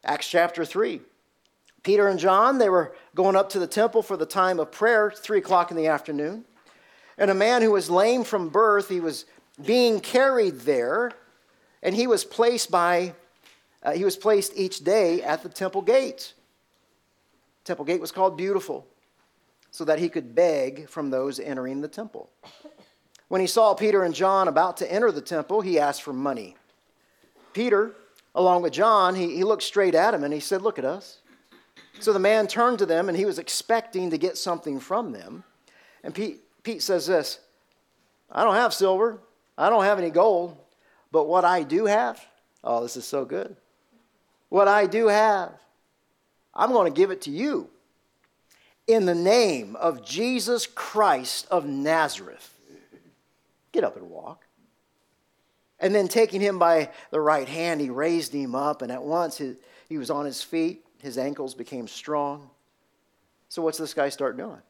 Acts 0.05 0.29
chapter 0.29 0.65
3. 0.65 1.01
Peter 1.83 2.07
and 2.07 2.21
John, 2.21 2.59
they 2.59 2.69
were 2.69 2.95
going 3.17 3.35
up 3.35 3.49
to 3.51 3.59
the 3.59 3.67
temple 3.67 4.03
for 4.03 4.17
the 4.17 4.27
time 4.27 4.61
of 4.61 4.71
prayer, 4.71 5.11
3 5.11 5.39
o'clock 5.39 5.73
in 5.73 5.77
the 5.77 5.89
afternoon. 5.89 6.45
And 7.19 7.31
a 7.31 7.35
man 7.35 7.63
who 7.63 7.73
was 7.73 7.91
lame 7.91 8.23
from 8.23 8.49
birth, 8.49 8.89
he 8.89 9.01
was 9.01 9.25
being 9.65 9.99
carried 9.99 10.61
there, 10.61 11.11
and 11.83 11.97
he 11.97 12.07
was 12.07 12.25
placed 12.25 12.71
by 12.71 13.15
uh, 13.83 13.93
he 13.93 14.05
was 14.05 14.17
placed 14.17 14.53
each 14.57 14.81
day 14.81 15.23
at 15.23 15.43
the 15.43 15.49
temple 15.49 15.83
gate. 15.83 16.35
Temple 17.65 17.85
gate 17.85 18.01
was 18.01 18.13
called 18.13 18.37
Beautiful, 18.37 18.87
so 19.71 19.85
that 19.85 19.99
he 19.99 20.09
could 20.09 20.35
beg 20.35 20.89
from 20.89 21.11
those 21.11 21.39
entering 21.41 21.81
the 21.81 21.89
temple. 21.89 22.31
When 23.29 23.41
he 23.41 23.47
saw 23.47 23.75
Peter 23.75 24.03
and 24.03 24.15
John 24.15 24.49
about 24.49 24.77
to 24.79 24.93
enter 24.93 25.11
the 25.11 25.21
temple, 25.21 25.61
he 25.61 25.79
asked 25.79 26.03
for 26.03 26.13
money. 26.13 26.57
Peter 27.53 27.95
along 28.35 28.63
with 28.63 28.73
John, 28.73 29.15
he, 29.15 29.37
he 29.37 29.45
looked 29.45 29.63
straight 29.63 29.95
at 29.95 30.15
him 30.15 30.25
and 30.25 30.33
he 30.33 30.41
said, 30.41 30.63
Look 30.63 30.79
at 30.79 30.85
us. 30.85 31.19
So 32.01 32.13
the 32.13 32.19
man 32.19 32.47
turned 32.47 32.79
to 32.79 32.87
them 32.87 33.09
and 33.09 33.17
he 33.17 33.25
was 33.25 33.39
expecting 33.39 34.11
to 34.11 34.19
get 34.19 34.37
something 34.37 34.81
from 34.81 35.13
them. 35.13 35.45
And 36.03 36.15
Pete, 36.15 36.41
Pete 36.63 36.83
says 36.83 37.07
this 37.07 37.39
I 38.31 38.45
don't 38.45 38.55
have 38.55 38.75
silver, 38.75 39.21
I 39.57 39.69
don't 39.69 39.85
have 39.85 39.99
any 39.99 40.11
gold, 40.11 40.57
but 41.11 41.29
what 41.29 41.45
I 41.45 41.63
do 41.63 41.87
have, 41.87 42.25
oh, 42.65 42.83
this 42.83 42.97
is 42.97 43.05
so 43.05 43.25
good. 43.25 43.57
What 44.53 44.69
I 44.69 44.85
do 44.85 45.07
have, 45.07 45.51
I'm 46.53 46.73
going 46.73 46.93
to 46.93 46.95
give 46.95 47.11
it 47.11 47.23
to 47.23 47.31
you 47.31 47.71
in 48.87 49.07
the 49.07 49.15
name 49.15 49.77
of 49.77 50.05
Jesus 50.05 50.67
Christ 50.67 51.47
of 51.51 51.65
Nazareth. 51.65 52.55
Get 53.73 53.83
up 53.83 53.97
and 53.97 54.11
walk. 54.11 54.45
And 55.81 55.95
then 55.95 56.07
taking 56.07 56.43
him 56.43 56.59
by 56.59 56.91
the 57.11 57.19
right 57.19 57.49
hand, 57.49 57.81
he 57.81 57.89
raised 57.89 58.35
him 58.35 58.55
up, 58.55 58.83
and 58.83 58.93
at 58.93 59.03
once 59.03 59.39
he, 59.39 59.55
he 59.89 59.97
was 59.97 60.11
on 60.11 60.27
his 60.27 60.43
feet. 60.43 60.85
His 60.99 61.17
ankles 61.17 61.55
became 61.55 61.89
strong. 61.89 62.51
So, 63.49 63.63
what's 63.63 63.79
this 63.79 63.95
guy 63.95 64.11
start 64.11 64.37
doing? 64.37 64.61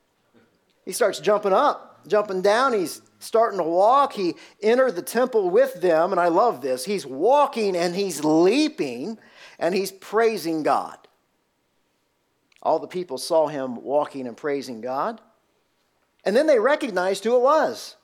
He 0.84 0.92
starts 0.92 1.20
jumping 1.20 1.52
up, 1.52 2.06
jumping 2.06 2.42
down. 2.42 2.72
He's 2.72 3.02
starting 3.18 3.58
to 3.58 3.64
walk. 3.64 4.12
He 4.12 4.34
entered 4.60 4.96
the 4.96 5.02
temple 5.02 5.50
with 5.50 5.80
them, 5.80 6.10
and 6.10 6.20
I 6.20 6.28
love 6.28 6.60
this. 6.60 6.84
He's 6.84 7.06
walking 7.06 7.76
and 7.76 7.94
he's 7.94 8.24
leaping 8.24 9.18
and 9.58 9.74
he's 9.74 9.92
praising 9.92 10.62
God. 10.62 10.98
All 12.62 12.78
the 12.78 12.88
people 12.88 13.18
saw 13.18 13.48
him 13.48 13.82
walking 13.82 14.26
and 14.26 14.36
praising 14.36 14.80
God. 14.80 15.20
And 16.24 16.36
then 16.36 16.46
they 16.46 16.58
recognized 16.58 17.24
who 17.24 17.36
it 17.36 17.42
was. 17.42 17.96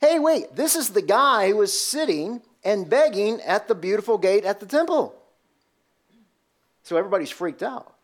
Hey, 0.00 0.18
wait, 0.18 0.54
this 0.54 0.76
is 0.76 0.90
the 0.90 1.02
guy 1.02 1.48
who 1.48 1.56
was 1.56 1.78
sitting 1.78 2.42
and 2.62 2.88
begging 2.88 3.40
at 3.40 3.66
the 3.66 3.74
beautiful 3.74 4.18
gate 4.18 4.44
at 4.44 4.60
the 4.60 4.66
temple. 4.66 5.14
So 6.82 6.96
everybody's 6.96 7.30
freaked 7.30 7.62
out. 7.62 7.94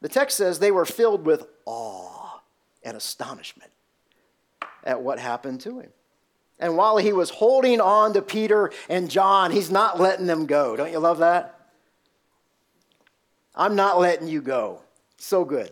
The 0.00 0.08
text 0.08 0.36
says 0.36 0.58
they 0.58 0.70
were 0.70 0.84
filled 0.84 1.26
with 1.26 1.46
awe 1.64 2.17
and 2.88 2.96
astonishment 2.96 3.70
at 4.82 5.02
what 5.02 5.18
happened 5.18 5.60
to 5.60 5.80
him. 5.80 5.90
And 6.58 6.76
while 6.76 6.96
he 6.96 7.12
was 7.12 7.30
holding 7.30 7.80
on 7.80 8.14
to 8.14 8.22
Peter 8.22 8.72
and 8.88 9.10
John, 9.10 9.52
he's 9.52 9.70
not 9.70 10.00
letting 10.00 10.26
them 10.26 10.46
go. 10.46 10.74
Don't 10.74 10.90
you 10.90 10.98
love 10.98 11.18
that? 11.18 11.54
I'm 13.54 13.76
not 13.76 14.00
letting 14.00 14.26
you 14.26 14.40
go. 14.40 14.80
So 15.18 15.44
good. 15.44 15.70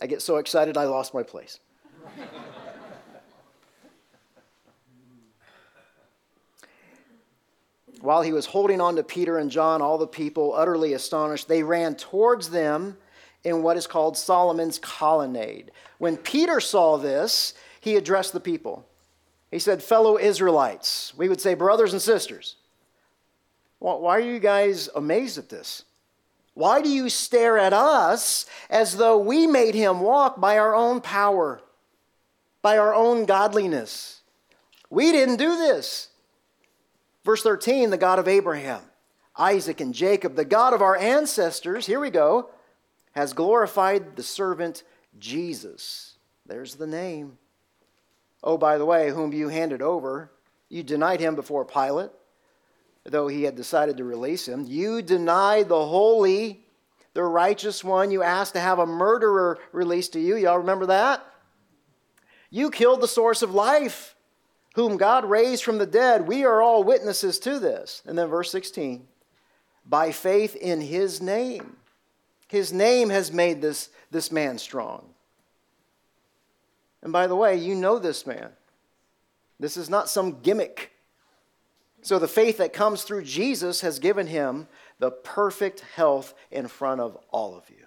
I 0.00 0.06
get 0.06 0.22
so 0.22 0.36
excited 0.36 0.76
I 0.76 0.84
lost 0.84 1.12
my 1.12 1.24
place. 1.24 1.58
While 8.00 8.22
he 8.22 8.32
was 8.32 8.46
holding 8.46 8.80
on 8.80 8.96
to 8.96 9.02
Peter 9.02 9.38
and 9.38 9.50
John, 9.50 9.82
all 9.82 9.98
the 9.98 10.06
people, 10.06 10.54
utterly 10.54 10.92
astonished, 10.92 11.48
they 11.48 11.62
ran 11.62 11.96
towards 11.96 12.50
them 12.50 12.96
in 13.44 13.62
what 13.62 13.76
is 13.76 13.86
called 13.86 14.16
Solomon's 14.16 14.78
colonnade. 14.78 15.70
When 15.98 16.16
Peter 16.16 16.60
saw 16.60 16.96
this, 16.96 17.54
he 17.80 17.96
addressed 17.96 18.32
the 18.32 18.40
people. 18.40 18.86
He 19.50 19.58
said, 19.58 19.82
Fellow 19.82 20.18
Israelites, 20.18 21.12
we 21.16 21.28
would 21.28 21.40
say 21.40 21.54
brothers 21.54 21.92
and 21.92 22.02
sisters, 22.02 22.56
why 23.78 24.16
are 24.16 24.20
you 24.20 24.38
guys 24.38 24.88
amazed 24.94 25.38
at 25.38 25.48
this? 25.48 25.84
Why 26.54 26.82
do 26.82 26.88
you 26.88 27.08
stare 27.08 27.56
at 27.56 27.72
us 27.72 28.44
as 28.68 28.96
though 28.96 29.16
we 29.16 29.46
made 29.46 29.76
him 29.76 30.00
walk 30.00 30.40
by 30.40 30.58
our 30.58 30.74
own 30.74 31.00
power, 31.00 31.60
by 32.62 32.76
our 32.76 32.92
own 32.92 33.26
godliness? 33.26 34.22
We 34.90 35.12
didn't 35.12 35.36
do 35.36 35.56
this. 35.56 36.08
Verse 37.28 37.42
13, 37.42 37.90
the 37.90 37.98
God 37.98 38.18
of 38.18 38.26
Abraham, 38.26 38.80
Isaac, 39.36 39.82
and 39.82 39.92
Jacob, 39.92 40.34
the 40.34 40.46
God 40.46 40.72
of 40.72 40.80
our 40.80 40.96
ancestors, 40.96 41.84
here 41.84 42.00
we 42.00 42.08
go, 42.08 42.48
has 43.12 43.34
glorified 43.34 44.16
the 44.16 44.22
servant 44.22 44.82
Jesus. 45.18 46.16
There's 46.46 46.76
the 46.76 46.86
name. 46.86 47.36
Oh, 48.42 48.56
by 48.56 48.78
the 48.78 48.86
way, 48.86 49.10
whom 49.10 49.34
you 49.34 49.50
handed 49.50 49.82
over, 49.82 50.32
you 50.70 50.82
denied 50.82 51.20
him 51.20 51.34
before 51.34 51.66
Pilate 51.66 52.12
though 53.04 53.28
he 53.28 53.42
had 53.42 53.56
decided 53.56 53.98
to 53.98 54.04
release 54.04 54.48
him. 54.48 54.64
You 54.66 55.02
denied 55.02 55.68
the 55.68 55.86
holy, 55.86 56.64
the 57.12 57.24
righteous 57.24 57.84
one. 57.84 58.10
You 58.10 58.22
asked 58.22 58.54
to 58.54 58.60
have 58.60 58.78
a 58.78 58.86
murderer 58.86 59.58
released 59.72 60.14
to 60.14 60.18
you. 60.18 60.36
Y'all 60.36 60.56
remember 60.60 60.86
that? 60.86 61.22
You 62.48 62.70
killed 62.70 63.02
the 63.02 63.08
source 63.08 63.42
of 63.42 63.54
life, 63.54 64.14
whom 64.78 64.96
God 64.96 65.24
raised 65.24 65.64
from 65.64 65.78
the 65.78 65.86
dead. 65.86 66.28
We 66.28 66.44
are 66.44 66.62
all 66.62 66.84
witnesses 66.84 67.40
to 67.40 67.58
this. 67.58 68.00
And 68.06 68.16
then 68.16 68.28
verse 68.28 68.48
16 68.52 69.08
by 69.84 70.12
faith 70.12 70.54
in 70.54 70.80
his 70.80 71.20
name. 71.20 71.78
His 72.46 72.72
name 72.72 73.10
has 73.10 73.32
made 73.32 73.60
this, 73.60 73.88
this 74.12 74.30
man 74.30 74.56
strong. 74.56 75.04
And 77.02 77.12
by 77.12 77.26
the 77.26 77.34
way, 77.34 77.56
you 77.56 77.74
know 77.74 77.98
this 77.98 78.24
man. 78.24 78.50
This 79.58 79.76
is 79.76 79.90
not 79.90 80.08
some 80.08 80.42
gimmick. 80.42 80.92
So 82.02 82.20
the 82.20 82.28
faith 82.28 82.58
that 82.58 82.72
comes 82.72 83.02
through 83.02 83.24
Jesus 83.24 83.80
has 83.80 83.98
given 83.98 84.28
him 84.28 84.68
the 85.00 85.10
perfect 85.10 85.80
health 85.96 86.34
in 86.52 86.68
front 86.68 87.00
of 87.00 87.18
all 87.32 87.56
of 87.56 87.68
you. 87.68 87.86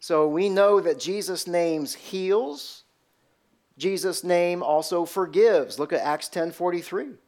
So 0.00 0.26
we 0.28 0.48
know 0.48 0.80
that 0.80 0.98
Jesus' 0.98 1.46
name 1.46 1.84
heals. 1.84 2.81
Jesus' 3.82 4.22
name 4.22 4.62
also 4.62 5.04
forgives. 5.04 5.78
Look 5.78 5.92
at 5.92 6.00
Acts 6.00 6.28
10:43. 6.28 7.18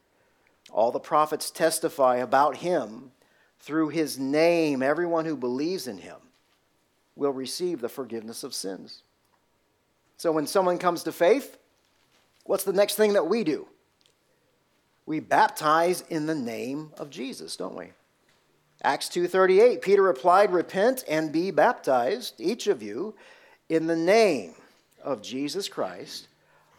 All 0.70 0.92
the 0.92 1.00
prophets 1.00 1.50
testify 1.50 2.16
about 2.16 2.58
him 2.58 3.10
through 3.58 3.88
his 3.88 4.18
name. 4.18 4.82
Everyone 4.82 5.24
who 5.24 5.36
believes 5.36 5.88
in 5.88 5.98
him 5.98 6.16
will 7.16 7.32
receive 7.32 7.80
the 7.80 7.88
forgiveness 7.88 8.44
of 8.44 8.54
sins. 8.54 9.02
So 10.16 10.30
when 10.30 10.46
someone 10.46 10.78
comes 10.78 11.02
to 11.02 11.12
faith, 11.12 11.58
what's 12.44 12.64
the 12.64 12.72
next 12.72 12.94
thing 12.94 13.14
that 13.14 13.26
we 13.26 13.42
do? 13.42 13.66
we 15.06 15.20
baptize 15.20 16.02
in 16.08 16.26
the 16.26 16.34
name 16.34 16.92
of 16.96 17.10
Jesus, 17.10 17.56
don't 17.56 17.76
we? 17.76 17.92
Acts 18.82 19.08
2:38 19.08 19.82
Peter 19.82 20.02
replied, 20.02 20.52
"Repent 20.52 21.04
and 21.08 21.32
be 21.32 21.50
baptized 21.50 22.34
each 22.38 22.66
of 22.66 22.82
you 22.82 23.14
in 23.68 23.86
the 23.86 23.96
name 23.96 24.54
of 25.02 25.22
Jesus 25.22 25.68
Christ." 25.68 26.28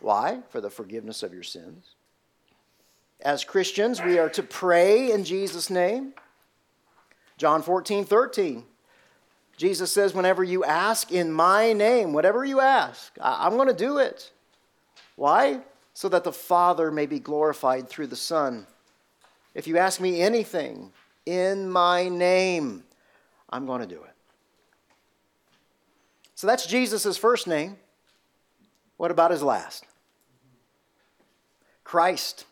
Why? 0.05 0.39
For 0.49 0.61
the 0.61 0.69
forgiveness 0.69 1.23
of 1.23 1.33
your 1.33 1.43
sins. 1.43 1.95
As 3.21 3.43
Christians, 3.43 4.01
we 4.01 4.19
are 4.19 4.29
to 4.29 4.43
pray 4.43 5.11
in 5.11 5.23
Jesus' 5.23 5.69
name. 5.69 6.13
John 7.37 7.61
14, 7.61 8.05
13. 8.05 8.63
Jesus 9.57 9.91
says, 9.91 10.13
Whenever 10.13 10.43
you 10.43 10.63
ask 10.63 11.11
in 11.11 11.31
my 11.31 11.73
name, 11.73 12.13
whatever 12.13 12.45
you 12.45 12.59
ask, 12.59 13.17
I'm 13.19 13.55
going 13.55 13.67
to 13.67 13.73
do 13.73 13.97
it. 13.97 14.31
Why? 15.15 15.61
so 15.95 16.09
that 16.09 16.25
the 16.25 16.31
Father 16.31 16.91
may 16.91 17.05
be 17.05 17.19
glorified 17.19 17.87
through 17.87 18.07
the 18.07 18.17
Son. 18.17 18.67
If 19.55 19.65
you 19.65 19.77
ask 19.77 20.01
me 20.01 20.21
anything 20.21 20.91
in 21.25 21.69
my 21.69 22.09
name, 22.09 22.83
I'm 23.49 23.65
going 23.65 23.79
to 23.79 23.87
do 23.87 24.03
it. 24.03 24.11
So 26.35 26.47
that's 26.47 26.67
Jesus' 26.67 27.15
first 27.15 27.47
name. 27.47 27.77
What 28.97 29.09
about 29.09 29.31
his 29.31 29.41
last? 29.41 29.85
Christ. 31.85 32.43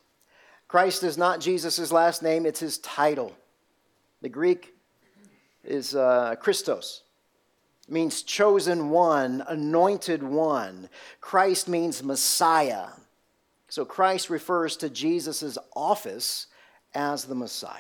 Christ 0.70 1.04
is 1.04 1.18
not 1.18 1.42
Jesus' 1.42 1.92
last 1.92 2.24
name, 2.24 2.46
it's 2.46 2.62
his 2.62 2.78
title. 2.78 3.36
The 4.22 4.30
Greek 4.30 4.74
is 5.66 5.94
uh, 5.94 6.36
Christos. 6.40 7.04
It 7.88 7.92
means 7.92 8.24
chosen 8.24 8.90
one, 8.90 9.44
anointed 9.48 10.24
one. 10.24 10.88
Christ 11.20 11.68
means 11.68 12.02
Messiah. 12.02 12.88
So 13.68 13.84
Christ 13.84 14.30
refers 14.30 14.78
to 14.78 14.90
Jesus' 14.90 15.58
office 15.76 16.48
as 16.94 17.26
the 17.26 17.36
Messiah. 17.36 17.80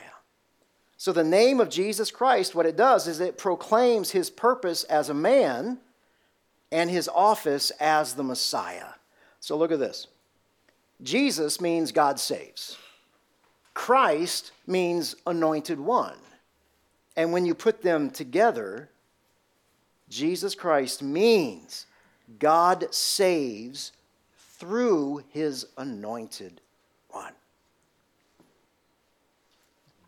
So 0.97 1.13
the 1.13 1.23
name 1.23 1.59
of 1.59 1.69
Jesus 1.69 2.11
Christ, 2.11 2.55
what 2.55 2.65
it 2.65 2.75
does 2.75 3.07
is 3.07 3.19
it 3.19 3.37
proclaims 3.37 4.11
his 4.11 4.29
purpose 4.29 4.83
as 4.85 5.09
a 5.09 5.13
man 5.13 5.79
and 6.71 6.89
his 6.89 7.07
office 7.09 7.71
as 7.79 8.15
the 8.15 8.23
Messiah. 8.23 8.93
So 9.39 9.57
look 9.57 9.71
at 9.71 9.79
this 9.79 10.07
Jesus 11.03 11.59
means 11.59 11.91
God 11.91 12.19
saves, 12.19 12.77
Christ 13.73 14.51
means 14.65 15.15
anointed 15.27 15.79
one. 15.79 16.17
And 17.15 17.31
when 17.31 17.45
you 17.45 17.53
put 17.53 17.83
them 17.83 18.09
together, 18.09 18.89
Jesus 20.09 20.55
Christ 20.55 21.03
means 21.03 21.85
God 22.39 22.93
saves 22.93 23.91
through 24.57 25.23
his 25.29 25.67
anointed 25.77 26.61
one. 27.09 27.33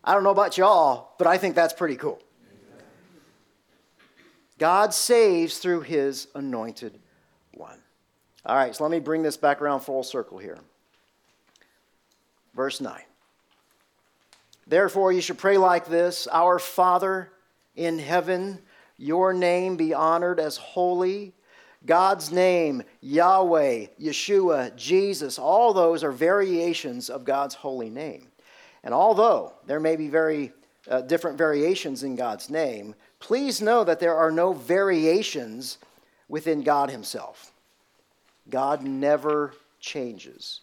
I 0.04 0.14
don't 0.14 0.24
know 0.24 0.32
about 0.32 0.58
y'all, 0.58 1.10
but 1.18 1.28
I 1.28 1.38
think 1.38 1.56
that's 1.56 1.74
pretty 1.74 1.96
cool. 1.96 2.20
God 4.58 4.94
saves 4.94 5.58
through 5.58 5.82
his 5.82 6.28
anointed 6.34 7.00
one. 7.54 7.80
All 8.46 8.56
right, 8.56 8.74
so 8.76 8.84
let 8.84 8.92
me 8.92 9.00
bring 9.00 9.24
this 9.24 9.38
back 9.38 9.62
around 9.62 9.82
full 9.82 10.04
circle 10.04 10.38
here. 10.38 10.60
Verse 12.56 12.82
9. 12.82 13.02
Therefore, 14.68 15.12
you 15.12 15.22
should 15.22 15.38
pray 15.38 15.58
like 15.58 15.86
this 15.88 16.28
Our 16.32 16.60
Father 16.60 17.32
in 17.76 18.00
heaven, 18.00 18.60
your 18.98 19.34
name 19.34 19.78
be 19.78 19.94
honored 19.94 20.40
as 20.40 20.58
holy. 20.58 21.34
God's 21.86 22.32
name, 22.32 22.82
Yahweh, 23.02 23.88
Yeshua, 24.02 24.76
Jesus, 24.76 25.38
all 25.38 25.72
those 25.72 26.04
are 26.04 26.12
variations 26.12 27.12
of 27.12 27.26
God's 27.26 27.54
holy 27.54 27.92
name. 27.92 28.30
And 28.84 28.92
although 28.92 29.54
there 29.68 29.80
may 29.80 29.96
be 29.96 30.08
very 30.08 30.52
uh, 30.90 31.02
different 31.02 31.38
variations 31.38 32.02
in 32.02 32.16
God's 32.16 32.50
name, 32.50 32.96
please 33.20 33.62
know 33.62 33.84
that 33.84 34.00
there 34.00 34.16
are 34.16 34.32
no 34.32 34.54
variations 34.54 35.78
within 36.28 36.64
God 36.64 36.90
Himself. 36.90 37.52
God 38.50 38.84
never 38.84 39.54
changes. 39.80 40.62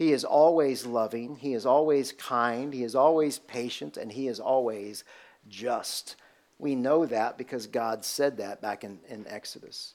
He 0.00 0.12
is 0.12 0.24
always 0.24 0.86
loving, 0.86 1.36
He 1.36 1.52
is 1.52 1.66
always 1.66 2.12
kind, 2.12 2.72
He 2.72 2.84
is 2.84 2.94
always 2.94 3.38
patient, 3.38 3.98
and 3.98 4.10
He 4.10 4.28
is 4.28 4.40
always 4.40 5.04
just. 5.46 6.16
We 6.58 6.74
know 6.74 7.04
that 7.04 7.36
because 7.36 7.66
God 7.66 8.02
said 8.02 8.38
that 8.38 8.62
back 8.62 8.82
in, 8.82 8.98
in 9.10 9.26
Exodus. 9.28 9.92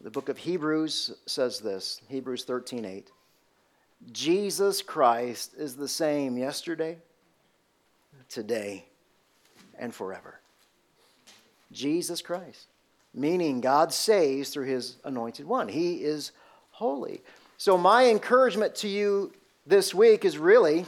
The 0.00 0.10
book 0.10 0.28
of 0.28 0.38
Hebrews 0.38 1.12
says 1.26 1.60
this 1.60 2.00
Hebrews 2.08 2.42
13 2.42 2.84
8. 2.84 3.12
Jesus 4.10 4.82
Christ 4.82 5.54
is 5.56 5.76
the 5.76 5.86
same 5.86 6.36
yesterday, 6.36 6.98
today, 8.28 8.86
and 9.78 9.94
forever. 9.94 10.40
Jesus 11.70 12.22
Christ, 12.22 12.66
meaning 13.14 13.60
God 13.60 13.92
saves 13.92 14.50
through 14.50 14.66
his 14.66 14.96
anointed 15.04 15.46
one. 15.46 15.68
He 15.68 16.02
is 16.02 16.32
holy. 16.72 17.22
So, 17.58 17.78
my 17.78 18.06
encouragement 18.06 18.74
to 18.76 18.88
you 18.88 19.32
this 19.66 19.94
week 19.94 20.24
is 20.24 20.36
really 20.36 20.86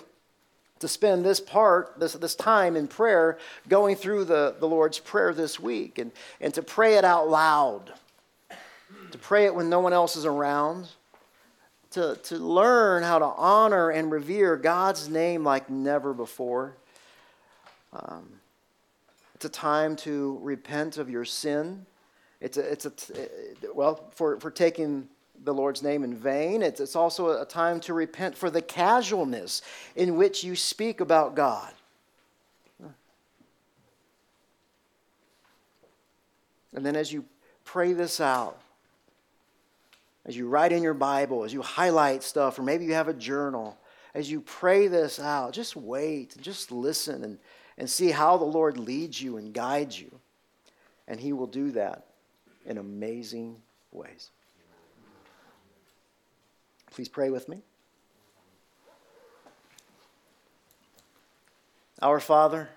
to 0.80 0.88
spend 0.88 1.24
this 1.24 1.40
part, 1.40 1.98
this, 1.98 2.12
this 2.12 2.34
time 2.34 2.76
in 2.76 2.86
prayer, 2.86 3.38
going 3.68 3.96
through 3.96 4.24
the, 4.24 4.54
the 4.60 4.66
Lord's 4.66 4.98
Prayer 4.98 5.34
this 5.34 5.58
week 5.58 5.98
and, 5.98 6.12
and 6.40 6.54
to 6.54 6.62
pray 6.62 6.94
it 6.94 7.04
out 7.04 7.28
loud, 7.28 7.92
to 9.10 9.18
pray 9.18 9.46
it 9.46 9.54
when 9.54 9.68
no 9.68 9.80
one 9.80 9.92
else 9.92 10.14
is 10.14 10.24
around, 10.24 10.88
to, 11.92 12.16
to 12.24 12.36
learn 12.36 13.02
how 13.02 13.18
to 13.18 13.24
honor 13.24 13.90
and 13.90 14.10
revere 14.10 14.56
God's 14.56 15.08
name 15.08 15.42
like 15.42 15.70
never 15.70 16.12
before. 16.12 16.76
Um, 17.92 18.28
it's 19.34 19.46
a 19.46 19.48
time 19.48 19.96
to 19.96 20.38
repent 20.42 20.98
of 20.98 21.08
your 21.08 21.24
sin. 21.24 21.86
It's 22.40 22.56
a, 22.56 22.72
it's 22.72 22.86
a 22.86 22.92
well, 23.74 24.10
for, 24.12 24.38
for 24.38 24.50
taking 24.50 25.08
the 25.44 25.54
Lord's 25.54 25.82
name 25.82 26.04
in 26.04 26.14
vain. 26.14 26.62
It's, 26.62 26.80
it's 26.80 26.96
also 26.96 27.40
a 27.40 27.44
time 27.44 27.80
to 27.80 27.94
repent 27.94 28.36
for 28.36 28.50
the 28.50 28.62
casualness 28.62 29.62
in 29.96 30.16
which 30.16 30.44
you 30.44 30.56
speak 30.56 31.00
about 31.00 31.34
God. 31.34 31.72
And 36.74 36.84
then 36.84 36.96
as 36.96 37.12
you 37.12 37.24
pray 37.64 37.92
this 37.92 38.20
out, 38.20 38.60
as 40.26 40.36
you 40.36 40.46
write 40.48 40.72
in 40.72 40.82
your 40.82 40.94
Bible, 40.94 41.44
as 41.44 41.52
you 41.52 41.62
highlight 41.62 42.22
stuff, 42.22 42.58
or 42.58 42.62
maybe 42.62 42.84
you 42.84 42.94
have 42.94 43.08
a 43.08 43.14
journal, 43.14 43.78
as 44.14 44.30
you 44.30 44.42
pray 44.42 44.86
this 44.86 45.18
out, 45.18 45.54
just 45.54 45.74
wait 45.74 46.36
and 46.36 46.44
just 46.44 46.70
listen 46.70 47.24
and, 47.24 47.38
and 47.78 47.88
see 47.88 48.10
how 48.10 48.36
the 48.36 48.44
Lord 48.44 48.76
leads 48.76 49.20
you 49.20 49.38
and 49.38 49.54
guides 49.54 49.98
you. 49.98 50.10
And 51.06 51.18
He 51.18 51.32
will 51.32 51.46
do 51.46 51.70
that 51.72 52.04
in 52.66 52.76
amazing 52.76 53.56
ways. 53.90 54.30
Please 56.98 57.08
pray 57.08 57.30
with 57.30 57.48
me. 57.48 57.62
Our 62.02 62.18
Father, 62.18 62.70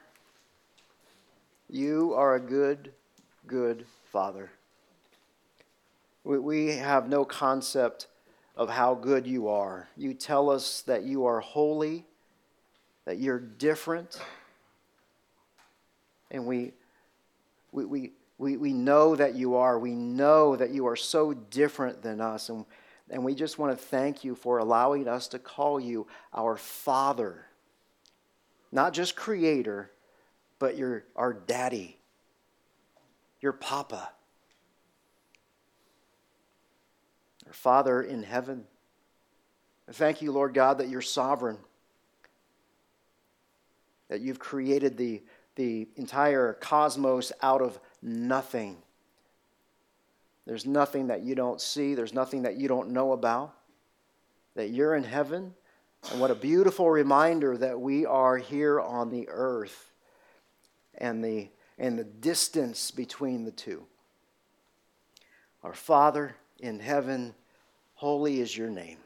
you 1.67 2.13
are 2.13 2.35
a 2.35 2.39
good, 2.39 2.93
good 3.47 3.87
Father. 4.11 4.51
We 6.23 6.75
have 6.75 7.09
no 7.09 7.25
concept 7.25 8.05
of 8.55 8.69
how 8.69 8.93
good 8.93 9.25
you 9.25 9.47
are. 9.47 9.89
You 9.97 10.13
tell 10.13 10.51
us 10.51 10.83
that 10.83 11.01
you 11.01 11.25
are 11.25 11.39
holy, 11.39 12.05
that 13.05 13.17
you're 13.17 13.39
different, 13.39 14.21
and 16.29 16.45
we, 16.45 16.73
we, 17.71 17.85
we, 17.85 18.11
we, 18.37 18.57
we 18.57 18.71
know 18.71 19.15
that 19.15 19.33
you 19.33 19.55
are. 19.55 19.79
We 19.79 19.95
know 19.95 20.55
that 20.55 20.69
you 20.69 20.85
are 20.85 20.95
so 20.95 21.33
different 21.33 22.03
than 22.03 22.21
us. 22.21 22.49
And, 22.49 22.65
and 23.11 23.25
we 23.25 23.35
just 23.35 23.59
want 23.59 23.77
to 23.77 23.85
thank 23.85 24.23
you 24.23 24.33
for 24.35 24.57
allowing 24.57 25.07
us 25.07 25.27
to 25.27 25.39
call 25.39 25.79
you 25.79 26.07
our 26.33 26.55
Father. 26.55 27.45
Not 28.71 28.93
just 28.93 29.17
Creator, 29.17 29.91
but 30.59 30.77
your, 30.77 31.03
our 31.17 31.33
Daddy, 31.33 31.97
your 33.41 33.51
Papa. 33.51 34.09
Our 37.45 37.53
Father 37.53 38.01
in 38.01 38.23
heaven. 38.23 38.63
Thank 39.91 40.21
you, 40.21 40.31
Lord 40.31 40.53
God, 40.53 40.77
that 40.77 40.87
you're 40.87 41.01
sovereign, 41.01 41.57
that 44.07 44.21
you've 44.21 44.39
created 44.39 44.95
the, 44.95 45.21
the 45.55 45.89
entire 45.97 46.53
cosmos 46.53 47.33
out 47.41 47.61
of 47.61 47.77
nothing. 48.01 48.77
There's 50.45 50.65
nothing 50.65 51.07
that 51.07 51.21
you 51.21 51.35
don't 51.35 51.61
see, 51.61 51.93
there's 51.93 52.13
nothing 52.13 52.43
that 52.43 52.57
you 52.57 52.67
don't 52.67 52.89
know 52.89 53.11
about, 53.11 53.53
that 54.55 54.69
you're 54.69 54.95
in 54.95 55.03
heaven. 55.03 55.53
And 56.11 56.19
what 56.19 56.31
a 56.31 56.35
beautiful 56.35 56.89
reminder 56.89 57.55
that 57.57 57.79
we 57.79 58.05
are 58.05 58.37
here 58.37 58.79
on 58.79 59.11
the 59.11 59.27
earth 59.29 59.91
and 60.97 61.23
the, 61.23 61.49
and 61.77 61.97
the 61.97 62.03
distance 62.03 62.89
between 62.89 63.45
the 63.45 63.51
two. 63.51 63.85
Our 65.63 65.73
Father 65.73 66.35
in 66.59 66.79
heaven, 66.79 67.35
Holy 67.93 68.39
is 68.39 68.57
your 68.57 68.69
name. 68.69 68.97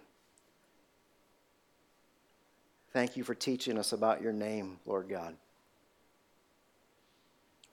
Thank 2.93 3.17
you 3.17 3.25
for 3.25 3.35
teaching 3.35 3.77
us 3.77 3.91
about 3.91 4.21
your 4.21 4.31
name, 4.31 4.79
Lord 4.85 5.09
God. 5.09 5.35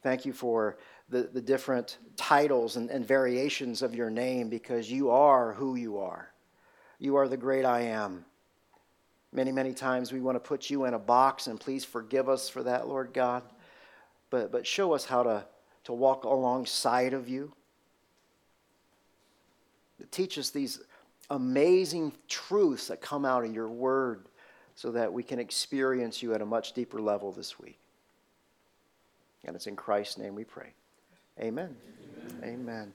Thank 0.02 0.26
you 0.26 0.32
for 0.32 0.78
the, 1.12 1.24
the 1.24 1.42
different 1.42 1.98
titles 2.16 2.76
and, 2.76 2.90
and 2.90 3.06
variations 3.06 3.82
of 3.82 3.94
your 3.94 4.08
name 4.08 4.48
because 4.48 4.90
you 4.90 5.10
are 5.10 5.52
who 5.52 5.76
you 5.76 5.98
are. 5.98 6.32
You 6.98 7.16
are 7.16 7.28
the 7.28 7.36
great 7.36 7.66
I 7.66 7.82
am. 7.82 8.24
Many, 9.30 9.52
many 9.52 9.74
times 9.74 10.10
we 10.10 10.20
want 10.20 10.36
to 10.36 10.40
put 10.40 10.70
you 10.70 10.86
in 10.86 10.94
a 10.94 10.98
box, 10.98 11.46
and 11.46 11.60
please 11.60 11.84
forgive 11.84 12.28
us 12.28 12.48
for 12.48 12.62
that, 12.62 12.88
Lord 12.88 13.12
God. 13.12 13.42
But, 14.30 14.50
but 14.50 14.66
show 14.66 14.94
us 14.94 15.04
how 15.04 15.22
to, 15.22 15.44
to 15.84 15.92
walk 15.92 16.24
alongside 16.24 17.12
of 17.12 17.28
you. 17.28 17.52
Teach 20.10 20.38
us 20.38 20.50
these 20.50 20.80
amazing 21.30 22.12
truths 22.26 22.88
that 22.88 23.00
come 23.00 23.24
out 23.24 23.44
of 23.44 23.54
your 23.54 23.68
word 23.68 24.26
so 24.74 24.90
that 24.92 25.12
we 25.12 25.22
can 25.22 25.38
experience 25.38 26.22
you 26.22 26.34
at 26.34 26.40
a 26.40 26.46
much 26.46 26.72
deeper 26.72 27.00
level 27.00 27.32
this 27.32 27.58
week. 27.58 27.78
And 29.44 29.54
it's 29.54 29.66
in 29.66 29.76
Christ's 29.76 30.18
name 30.18 30.34
we 30.34 30.44
pray. 30.44 30.72
Amen. 31.40 31.76
Amen. 32.42 32.44
Amen. 32.44 32.94